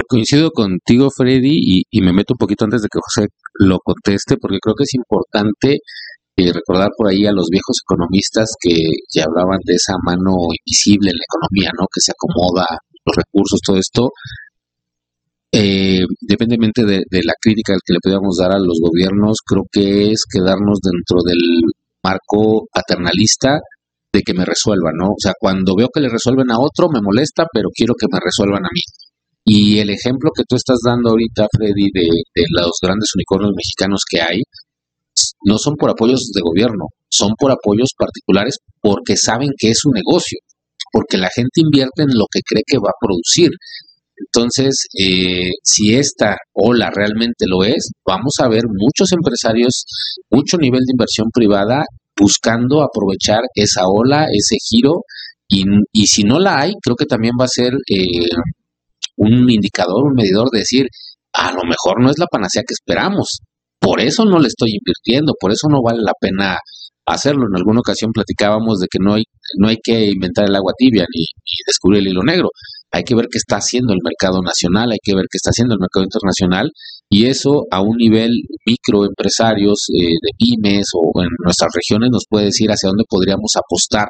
Coincido 0.08 0.50
contigo, 0.50 1.08
Freddy, 1.10 1.84
y, 1.90 2.00
me 2.02 2.12
meto 2.12 2.34
un 2.34 2.38
poquito 2.38 2.64
antes 2.64 2.82
de 2.82 2.88
que 2.92 2.98
José 3.00 3.28
lo 3.60 3.78
conteste, 3.78 4.36
porque 4.36 4.58
creo 4.60 4.74
que 4.74 4.82
es 4.84 4.94
importante 4.94 5.78
eh, 6.36 6.52
recordar 6.52 6.90
por 6.96 7.08
ahí 7.08 7.24
a 7.26 7.32
los 7.32 7.46
viejos 7.48 7.78
economistas 7.86 8.50
que, 8.60 9.22
hablaban 9.22 9.60
de 9.64 9.74
esa 9.74 9.94
mano 10.04 10.34
invisible 10.50 11.10
en 11.10 11.16
la 11.16 11.24
economía, 11.24 11.70
¿no? 11.78 11.86
Que 11.86 12.00
se 12.02 12.12
acomoda 12.12 12.66
los 13.06 13.16
recursos, 13.16 13.60
todo 13.64 13.78
esto. 13.78 14.10
Eh, 15.56 16.00
de, 16.20 16.36
de, 16.36 17.20
la 17.22 17.34
crítica 17.40 17.74
que 17.86 17.92
le 17.92 18.00
podamos 18.02 18.38
dar 18.40 18.50
a 18.50 18.58
los 18.58 18.76
gobiernos, 18.82 19.38
creo 19.46 19.62
que 19.70 20.10
es 20.10 20.24
quedarnos 20.28 20.80
dentro 20.82 21.22
del 21.24 21.38
marco 22.02 22.66
paternalista 22.72 23.60
de 24.12 24.22
que 24.22 24.34
me 24.34 24.44
resuelvan, 24.44 24.94
¿no? 24.98 25.10
O 25.10 25.18
sea, 25.18 25.32
cuando 25.38 25.76
veo 25.76 25.88
que 25.94 26.00
le 26.00 26.08
resuelven 26.08 26.50
a 26.50 26.58
otro 26.58 26.88
me 26.90 27.00
molesta, 27.00 27.46
pero 27.52 27.68
quiero 27.72 27.94
que 27.94 28.06
me 28.10 28.18
resuelvan 28.18 28.64
a 28.64 28.72
mí. 28.74 28.82
Y 29.44 29.78
el 29.78 29.90
ejemplo 29.90 30.30
que 30.34 30.42
tú 30.48 30.56
estás 30.56 30.78
dando 30.84 31.10
ahorita, 31.10 31.46
Freddy, 31.54 31.86
de, 31.92 32.44
los 32.50 32.78
grandes 32.82 33.10
unicornios 33.14 33.52
mexicanos 33.54 34.02
que 34.10 34.22
hay, 34.22 34.40
no 35.46 35.58
son 35.58 35.74
por 35.78 35.90
apoyos 35.90 36.30
de 36.34 36.40
gobierno, 36.42 36.86
son 37.08 37.32
por 37.38 37.52
apoyos 37.52 37.90
particulares 37.96 38.58
porque 38.80 39.16
saben 39.16 39.50
que 39.56 39.70
es 39.70 39.84
un 39.84 39.92
negocio, 39.92 40.38
porque 40.90 41.18
la 41.18 41.28
gente 41.34 41.60
invierte 41.62 42.02
en 42.02 42.18
lo 42.18 42.26
que 42.30 42.40
cree 42.42 42.62
que 42.66 42.78
va 42.78 42.90
a 42.90 43.00
producir. 43.00 43.50
Entonces, 44.16 44.86
eh, 44.98 45.50
si 45.62 45.94
esta 45.94 46.36
ola 46.52 46.90
realmente 46.90 47.46
lo 47.48 47.64
es, 47.64 47.90
vamos 48.06 48.34
a 48.40 48.48
ver 48.48 48.62
muchos 48.68 49.12
empresarios, 49.12 49.84
mucho 50.30 50.56
nivel 50.56 50.80
de 50.80 50.92
inversión 50.92 51.28
privada 51.32 51.84
buscando 52.16 52.82
aprovechar 52.82 53.40
esa 53.54 53.82
ola, 53.86 54.26
ese 54.32 54.56
giro, 54.62 55.02
y, 55.48 55.64
y 55.92 56.06
si 56.06 56.22
no 56.22 56.38
la 56.38 56.60
hay, 56.60 56.72
creo 56.82 56.96
que 56.96 57.06
también 57.06 57.32
va 57.38 57.44
a 57.44 57.48
ser 57.48 57.72
eh, 57.72 58.28
un 59.16 59.50
indicador, 59.50 60.04
un 60.04 60.14
medidor 60.14 60.48
de 60.50 60.60
decir, 60.60 60.86
a 61.32 61.52
lo 61.52 61.64
mejor 61.64 62.00
no 62.00 62.10
es 62.10 62.18
la 62.18 62.26
panacea 62.26 62.62
que 62.66 62.74
esperamos, 62.74 63.40
por 63.80 64.00
eso 64.00 64.24
no 64.24 64.38
le 64.38 64.48
estoy 64.48 64.70
invirtiendo, 64.78 65.34
por 65.38 65.52
eso 65.52 65.68
no 65.68 65.82
vale 65.84 66.00
la 66.02 66.14
pena 66.18 66.56
hacerlo. 67.06 67.46
En 67.48 67.56
alguna 67.56 67.80
ocasión 67.80 68.12
platicábamos 68.12 68.78
de 68.78 68.86
que 68.90 68.98
no 69.00 69.14
hay, 69.14 69.24
no 69.58 69.68
hay 69.68 69.76
que 69.82 70.10
inventar 70.10 70.46
el 70.46 70.56
agua 70.56 70.72
tibia 70.76 71.04
ni, 71.14 71.24
descubrir 71.66 72.00
el 72.00 72.08
hilo 72.08 72.22
negro. 72.22 72.48
Hay 72.92 73.02
que 73.02 73.14
ver 73.14 73.26
qué 73.30 73.38
está 73.38 73.56
haciendo 73.56 73.92
el 73.92 74.00
mercado 74.04 74.40
nacional, 74.42 74.92
hay 74.92 74.98
que 75.02 75.14
ver 75.14 75.24
qué 75.30 75.36
está 75.36 75.50
haciendo 75.50 75.74
el 75.74 75.80
mercado 75.80 76.04
internacional 76.04 76.70
y 77.10 77.26
eso 77.26 77.64
a 77.70 77.80
un 77.80 77.96
nivel 77.96 78.30
microempresarios 78.66 79.86
eh, 79.90 80.14
de 80.22 80.30
pymes 80.38 80.86
o 80.94 81.22
en 81.22 81.28
nuestras 81.44 81.70
regiones 81.74 82.10
nos 82.12 82.24
puede 82.28 82.46
decir 82.46 82.70
hacia 82.70 82.88
dónde 82.88 83.04
podríamos 83.08 83.52
apostar 83.56 84.06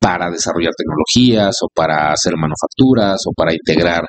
para 0.00 0.30
desarrollar 0.30 0.72
tecnologías 0.76 1.54
o 1.62 1.68
para 1.74 2.12
hacer 2.12 2.34
manufacturas 2.36 3.18
o 3.26 3.32
para 3.36 3.52
integrar 3.52 4.02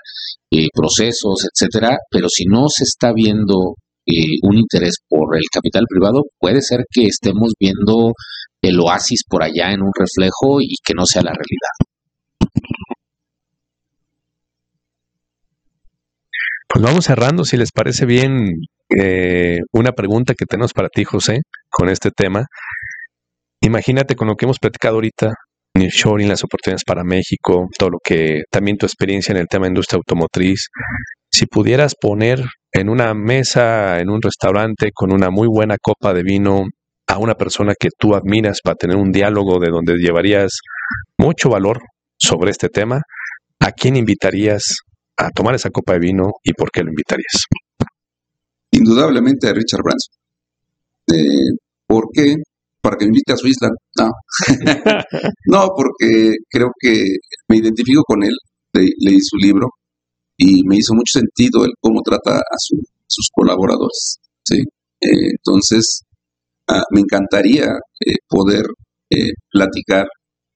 eh, 0.52 0.68
procesos, 0.74 1.46
etcétera, 1.46 1.98
pero 2.10 2.28
si 2.30 2.46
no 2.46 2.68
se 2.70 2.84
está 2.84 3.12
viendo 3.14 3.76
eh, 4.06 4.42
un 4.44 4.58
interés 4.58 4.96
por 5.08 5.36
el 5.36 5.44
capital 5.52 5.86
privado, 5.88 6.24
puede 6.40 6.62
ser 6.62 6.82
que 6.90 7.06
estemos 7.06 7.54
viendo 7.60 8.14
el 8.62 8.80
oasis 8.80 9.24
por 9.28 9.44
allá 9.44 9.72
en 9.72 9.82
un 9.82 9.92
reflejo 9.98 10.62
y 10.62 10.76
que 10.84 10.94
no 10.96 11.06
sea 11.06 11.22
la 11.22 11.32
realidad. 11.32 11.90
Pues 16.72 16.84
vamos 16.84 17.06
cerrando, 17.06 17.46
si 17.46 17.58
les 17.58 17.72
parece 17.72 18.06
bien, 18.06 18.52
eh, 18.96 19.58
una 19.74 19.92
pregunta 19.92 20.36
que 20.36 20.46
tenemos 20.46 20.72
para 20.74 20.90
ti, 20.90 21.04
José, 21.04 21.40
con 21.70 21.90
este 21.90 22.12
tema. 22.12 22.46
Imagínate 23.62 24.16
con 24.16 24.28
lo 24.28 24.36
que 24.36 24.46
hemos 24.46 24.60
platicado 24.60 24.96
ahorita, 24.96 25.34
nearshoring, 25.76 26.30
las 26.30 26.44
oportunidades 26.44 26.84
para 26.86 27.04
México, 27.04 27.68
todo 27.78 27.90
lo 27.90 27.98
que, 28.04 28.44
también 28.52 28.78
tu 28.78 28.86
experiencia 28.86 29.32
en 29.32 29.40
el 29.40 29.48
tema 29.48 29.66
de 29.66 29.72
industria 29.72 29.98
automotriz. 29.98 30.68
Si 31.32 31.48
pudieras 31.48 31.96
poner 32.00 32.44
en 32.72 32.90
una 32.90 33.14
mesa, 33.14 34.00
en 34.00 34.10
un 34.10 34.22
restaurante, 34.22 34.92
con 34.94 35.12
una 35.12 35.30
muy 35.32 35.48
buena 35.48 35.78
copa 35.82 36.14
de 36.14 36.24
vino, 36.24 36.66
a 37.10 37.18
una 37.18 37.34
persona 37.34 37.74
que 37.78 37.90
tú 37.98 38.14
admiras 38.14 38.60
para 38.64 38.76
tener 38.76 38.96
un 38.96 39.12
diálogo 39.12 39.60
de 39.60 39.72
donde 39.72 39.96
llevarías 39.98 40.60
mucho 41.18 41.50
valor 41.50 41.82
sobre 42.18 42.52
este 42.52 42.70
tema, 42.70 43.02
¿a 43.60 43.72
quién 43.72 43.96
invitarías 43.96 44.64
a 45.18 45.32
tomar 45.32 45.56
esa 45.56 45.72
copa 45.72 45.94
de 45.94 46.00
vino 46.00 46.30
y 46.44 46.54
por 46.54 46.70
qué 46.70 46.84
lo 46.84 46.90
invitarías? 46.90 47.46
Indudablemente 48.72 49.48
a 49.48 49.54
Richard 49.54 49.82
Branson. 49.82 50.14
Eh, 51.08 51.58
¿Por 51.88 52.10
qué? 52.14 52.36
Para 52.80 52.96
que 52.96 53.06
me 53.06 53.10
invite 53.10 53.34
a 53.34 53.38
su 53.38 53.48
isla. 53.48 53.70
No. 53.98 54.12
no, 55.48 55.70
porque 55.76 56.36
creo 56.48 56.68
que 56.80 57.04
me 57.48 57.58
identifico 57.58 58.04
con 58.06 58.24
él. 58.24 58.34
leí 58.74 59.20
su 59.20 59.36
libro 59.38 59.68
y 60.38 60.62
me 60.68 60.78
hizo 60.78 60.94
mucho 60.94 61.20
sentido 61.20 61.66
el 61.66 61.72
cómo 61.82 62.02
trata 62.04 62.38
a 62.38 62.56
sus 63.08 63.30
colaboradores. 63.34 64.20
¿sí? 64.44 64.60
Eh, 65.02 65.32
entonces, 65.38 66.04
ah, 66.70 66.84
me 66.92 67.02
encantaría 67.02 67.66
eh, 67.66 68.16
poder 68.28 68.64
eh, 69.10 69.34
platicar, 69.52 70.08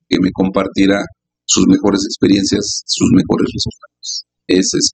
que 0.08 0.18
me 0.20 0.30
compartiera 0.32 1.04
sus 1.46 1.66
mejores 1.68 2.02
experiencias, 2.06 2.84
sus 2.86 3.10
mejores 3.14 3.48
resultados. 3.54 4.26
Ese 4.48 4.78
es 4.78 4.92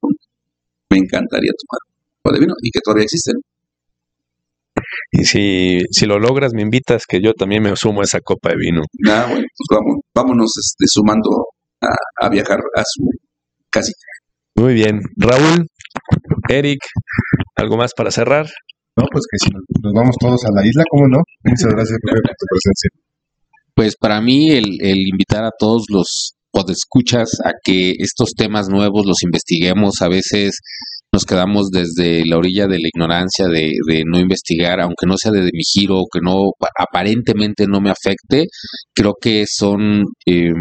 me 0.89 0.97
encantaría 0.97 1.51
tomar 1.51 2.35
de 2.35 2.39
vino 2.39 2.53
y 2.61 2.71
que 2.71 2.79
todavía 2.83 3.03
existen. 3.03 3.35
Y 5.11 5.25
si, 5.25 5.79
si 5.91 6.05
lo 6.05 6.19
logras, 6.19 6.53
me 6.53 6.61
invitas 6.61 7.03
que 7.07 7.21
yo 7.21 7.33
también 7.33 7.63
me 7.63 7.75
sumo 7.75 8.01
a 8.01 8.03
esa 8.03 8.19
copa 8.21 8.49
de 8.49 8.55
vino. 8.57 8.81
Ah, 9.07 9.25
bueno, 9.29 9.45
pues 9.55 9.67
vamos, 9.69 9.97
vámonos 10.13 10.51
este, 10.57 10.85
sumando 10.87 11.29
a, 11.81 12.25
a 12.25 12.29
viajar 12.29 12.59
a 12.75 12.83
su 12.85 13.03
casita. 13.69 13.99
Muy 14.55 14.73
bien. 14.73 15.01
Raúl, 15.17 15.67
Eric, 16.49 16.79
¿algo 17.55 17.77
más 17.77 17.93
para 17.95 18.11
cerrar? 18.11 18.47
No, 18.99 19.05
pues 19.13 19.23
que 19.31 19.37
si 19.39 19.49
nos 19.81 19.93
vamos 19.93 20.15
todos 20.19 20.43
a 20.43 20.51
la 20.53 20.67
isla, 20.67 20.83
¿cómo 20.89 21.07
no? 21.07 21.19
Muchas 21.45 21.71
gracias 21.71 21.97
por 22.03 22.19
tu 22.19 22.45
presencia. 22.51 22.89
Pues 23.73 23.95
para 23.95 24.19
mí 24.19 24.49
el, 24.49 24.67
invitar 25.07 25.45
a 25.45 25.51
todos 25.57 25.85
los 25.89 26.33
podescuchas 26.51 27.29
a 27.45 27.51
que 27.63 27.93
estos 27.97 28.31
temas 28.35 28.67
nuevos 28.67 29.05
los 29.05 29.23
investiguemos. 29.23 30.01
A 30.01 30.09
veces 30.09 30.59
nos 31.13 31.23
quedamos 31.23 31.69
desde 31.71 32.25
la 32.25 32.37
orilla 32.37 32.67
de 32.67 32.77
la 32.77 32.89
ignorancia, 32.93 33.47
de, 33.47 33.71
de 33.87 34.03
no 34.05 34.19
investigar, 34.19 34.81
aunque 34.81 35.07
no 35.07 35.15
sea 35.15 35.31
de, 35.31 35.43
mi 35.43 35.63
giro, 35.63 36.01
que 36.11 36.19
no 36.21 36.51
aparentemente 36.77 37.67
no 37.67 37.79
me 37.79 37.91
afecte. 37.91 38.47
Creo 38.93 39.13
que 39.21 39.45
son 39.47 40.03
eh, 40.25 40.51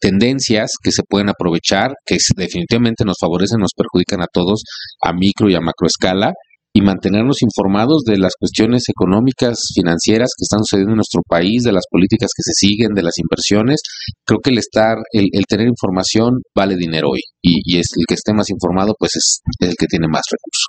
tendencias 0.00 0.70
que 0.82 0.90
se 0.90 1.02
pueden 1.06 1.28
aprovechar, 1.28 1.92
que 2.06 2.16
definitivamente 2.34 3.04
nos 3.04 3.16
favorecen, 3.20 3.60
nos 3.60 3.72
perjudican 3.76 4.22
a 4.22 4.26
todos 4.32 4.62
a 5.04 5.12
micro 5.12 5.50
y 5.50 5.54
a 5.54 5.60
macro 5.60 5.86
escala 5.86 6.32
y 6.74 6.80
mantenernos 6.80 7.42
informados 7.42 8.02
de 8.04 8.16
las 8.16 8.32
cuestiones 8.38 8.84
económicas, 8.88 9.58
financieras 9.74 10.30
que 10.36 10.44
están 10.44 10.60
sucediendo 10.64 10.92
en 10.92 10.96
nuestro 10.96 11.20
país, 11.28 11.64
de 11.64 11.72
las 11.72 11.84
políticas 11.90 12.30
que 12.34 12.42
se 12.42 12.52
siguen, 12.54 12.94
de 12.94 13.02
las 13.02 13.18
inversiones. 13.18 13.82
Creo 14.24 14.40
que 14.42 14.50
el 14.50 14.58
estar, 14.58 14.96
el, 15.12 15.28
tener 15.46 15.68
información 15.68 16.40
vale 16.56 16.76
dinero 16.76 17.08
hoy 17.12 17.20
y, 17.42 17.76
es 17.76 17.88
el 17.96 18.04
que 18.08 18.14
esté 18.14 18.32
más 18.32 18.48
informado, 18.48 18.94
pues 18.98 19.12
es, 19.16 19.42
el 19.60 19.74
que 19.76 19.86
tiene 19.86 20.08
más 20.08 20.22
recursos. 20.30 20.68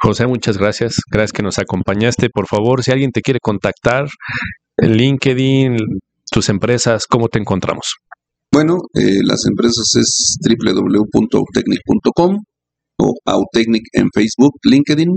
José, 0.00 0.26
muchas 0.26 0.56
gracias. 0.56 0.94
Gracias 1.10 1.32
que 1.32 1.42
nos 1.42 1.58
acompañaste. 1.58 2.30
Por 2.30 2.46
favor, 2.46 2.82
si 2.82 2.92
alguien 2.92 3.10
te 3.10 3.20
quiere 3.20 3.40
contactar, 3.42 4.06
LinkedIn, 4.78 5.76
tus 6.30 6.48
empresas, 6.48 7.06
¿cómo 7.06 7.28
te 7.28 7.38
encontramos? 7.38 7.96
Bueno, 8.50 8.78
eh, 8.94 9.20
las 9.24 9.44
empresas 9.46 9.92
es 9.94 10.38
www.autechnic.com 10.42 12.38
o 13.00 13.14
Autechnic 13.24 13.84
en 13.92 14.08
Facebook, 14.12 14.58
LinkedIn 14.64 15.16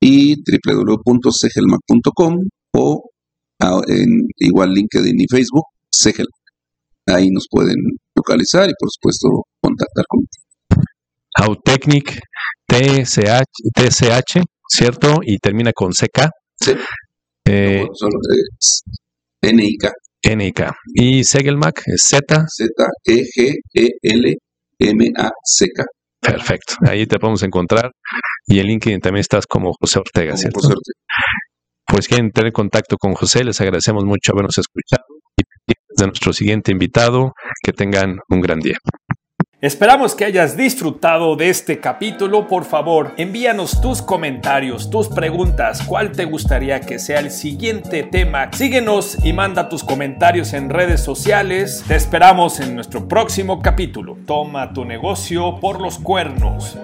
y 0.00 0.34
www.segelmac.com 0.36 2.38
o 2.76 3.10
en 3.88 4.28
igual 4.38 4.72
LinkedIn 4.72 5.18
y 5.18 5.26
Facebook, 5.30 5.64
Segel. 5.90 6.26
Ahí 7.06 7.30
nos 7.30 7.46
pueden 7.50 7.76
localizar 8.14 8.68
y 8.68 8.74
por 8.78 8.90
supuesto 8.90 9.28
contactar 9.60 10.04
con 10.08 10.26
Autechnic 11.36 12.20
TCH, 12.66 13.50
TCH, 13.74 14.42
¿cierto? 14.68 15.20
Y 15.22 15.38
termina 15.38 15.72
con 15.72 15.92
CK. 15.92 16.28
Sí. 16.60 16.74
Eh, 17.46 17.82
es 17.82 18.82
NIK. 19.42 19.90
NIK. 20.36 20.70
Y 20.94 21.24
Segelmac 21.24 21.82
es 21.86 22.04
Z. 22.08 22.46
Z-E-G-E-L-M-A-C-K. 22.48 23.94
Perfecto. 26.24 26.74
Ahí 26.86 27.06
te 27.06 27.18
podemos 27.18 27.42
encontrar. 27.42 27.92
Y 28.46 28.58
en 28.58 28.66
LinkedIn 28.66 29.00
también 29.00 29.20
estás 29.20 29.46
como 29.46 29.72
José 29.80 29.98
Ortega, 29.98 30.36
¿cierto? 30.36 30.60
José 30.60 30.72
Ortega. 30.72 31.00
Pues 31.86 32.08
quieren 32.08 32.30
tener 32.30 32.52
contacto 32.52 32.96
con 32.96 33.14
José, 33.14 33.44
les 33.44 33.60
agradecemos 33.60 34.04
mucho 34.04 34.32
habernos 34.32 34.56
escuchado. 34.58 35.04
Y 35.36 35.42
de 35.96 36.06
nuestro 36.06 36.32
siguiente 36.32 36.72
invitado, 36.72 37.32
que 37.62 37.72
tengan 37.72 38.18
un 38.28 38.40
gran 38.40 38.58
día. 38.58 38.78
Esperamos 39.64 40.14
que 40.14 40.26
hayas 40.26 40.58
disfrutado 40.58 41.36
de 41.36 41.48
este 41.48 41.80
capítulo. 41.80 42.46
Por 42.46 42.66
favor, 42.66 43.14
envíanos 43.16 43.80
tus 43.80 44.02
comentarios, 44.02 44.90
tus 44.90 45.08
preguntas, 45.08 45.80
cuál 45.86 46.12
te 46.12 46.26
gustaría 46.26 46.82
que 46.82 46.98
sea 46.98 47.20
el 47.20 47.30
siguiente 47.30 48.02
tema. 48.02 48.50
Síguenos 48.52 49.24
y 49.24 49.32
manda 49.32 49.70
tus 49.70 49.82
comentarios 49.82 50.52
en 50.52 50.68
redes 50.68 51.02
sociales. 51.02 51.82
Te 51.88 51.94
esperamos 51.94 52.60
en 52.60 52.74
nuestro 52.74 53.08
próximo 53.08 53.62
capítulo. 53.62 54.18
Toma 54.26 54.74
tu 54.74 54.84
negocio 54.84 55.58
por 55.60 55.80
los 55.80 55.98
cuernos. 55.98 56.76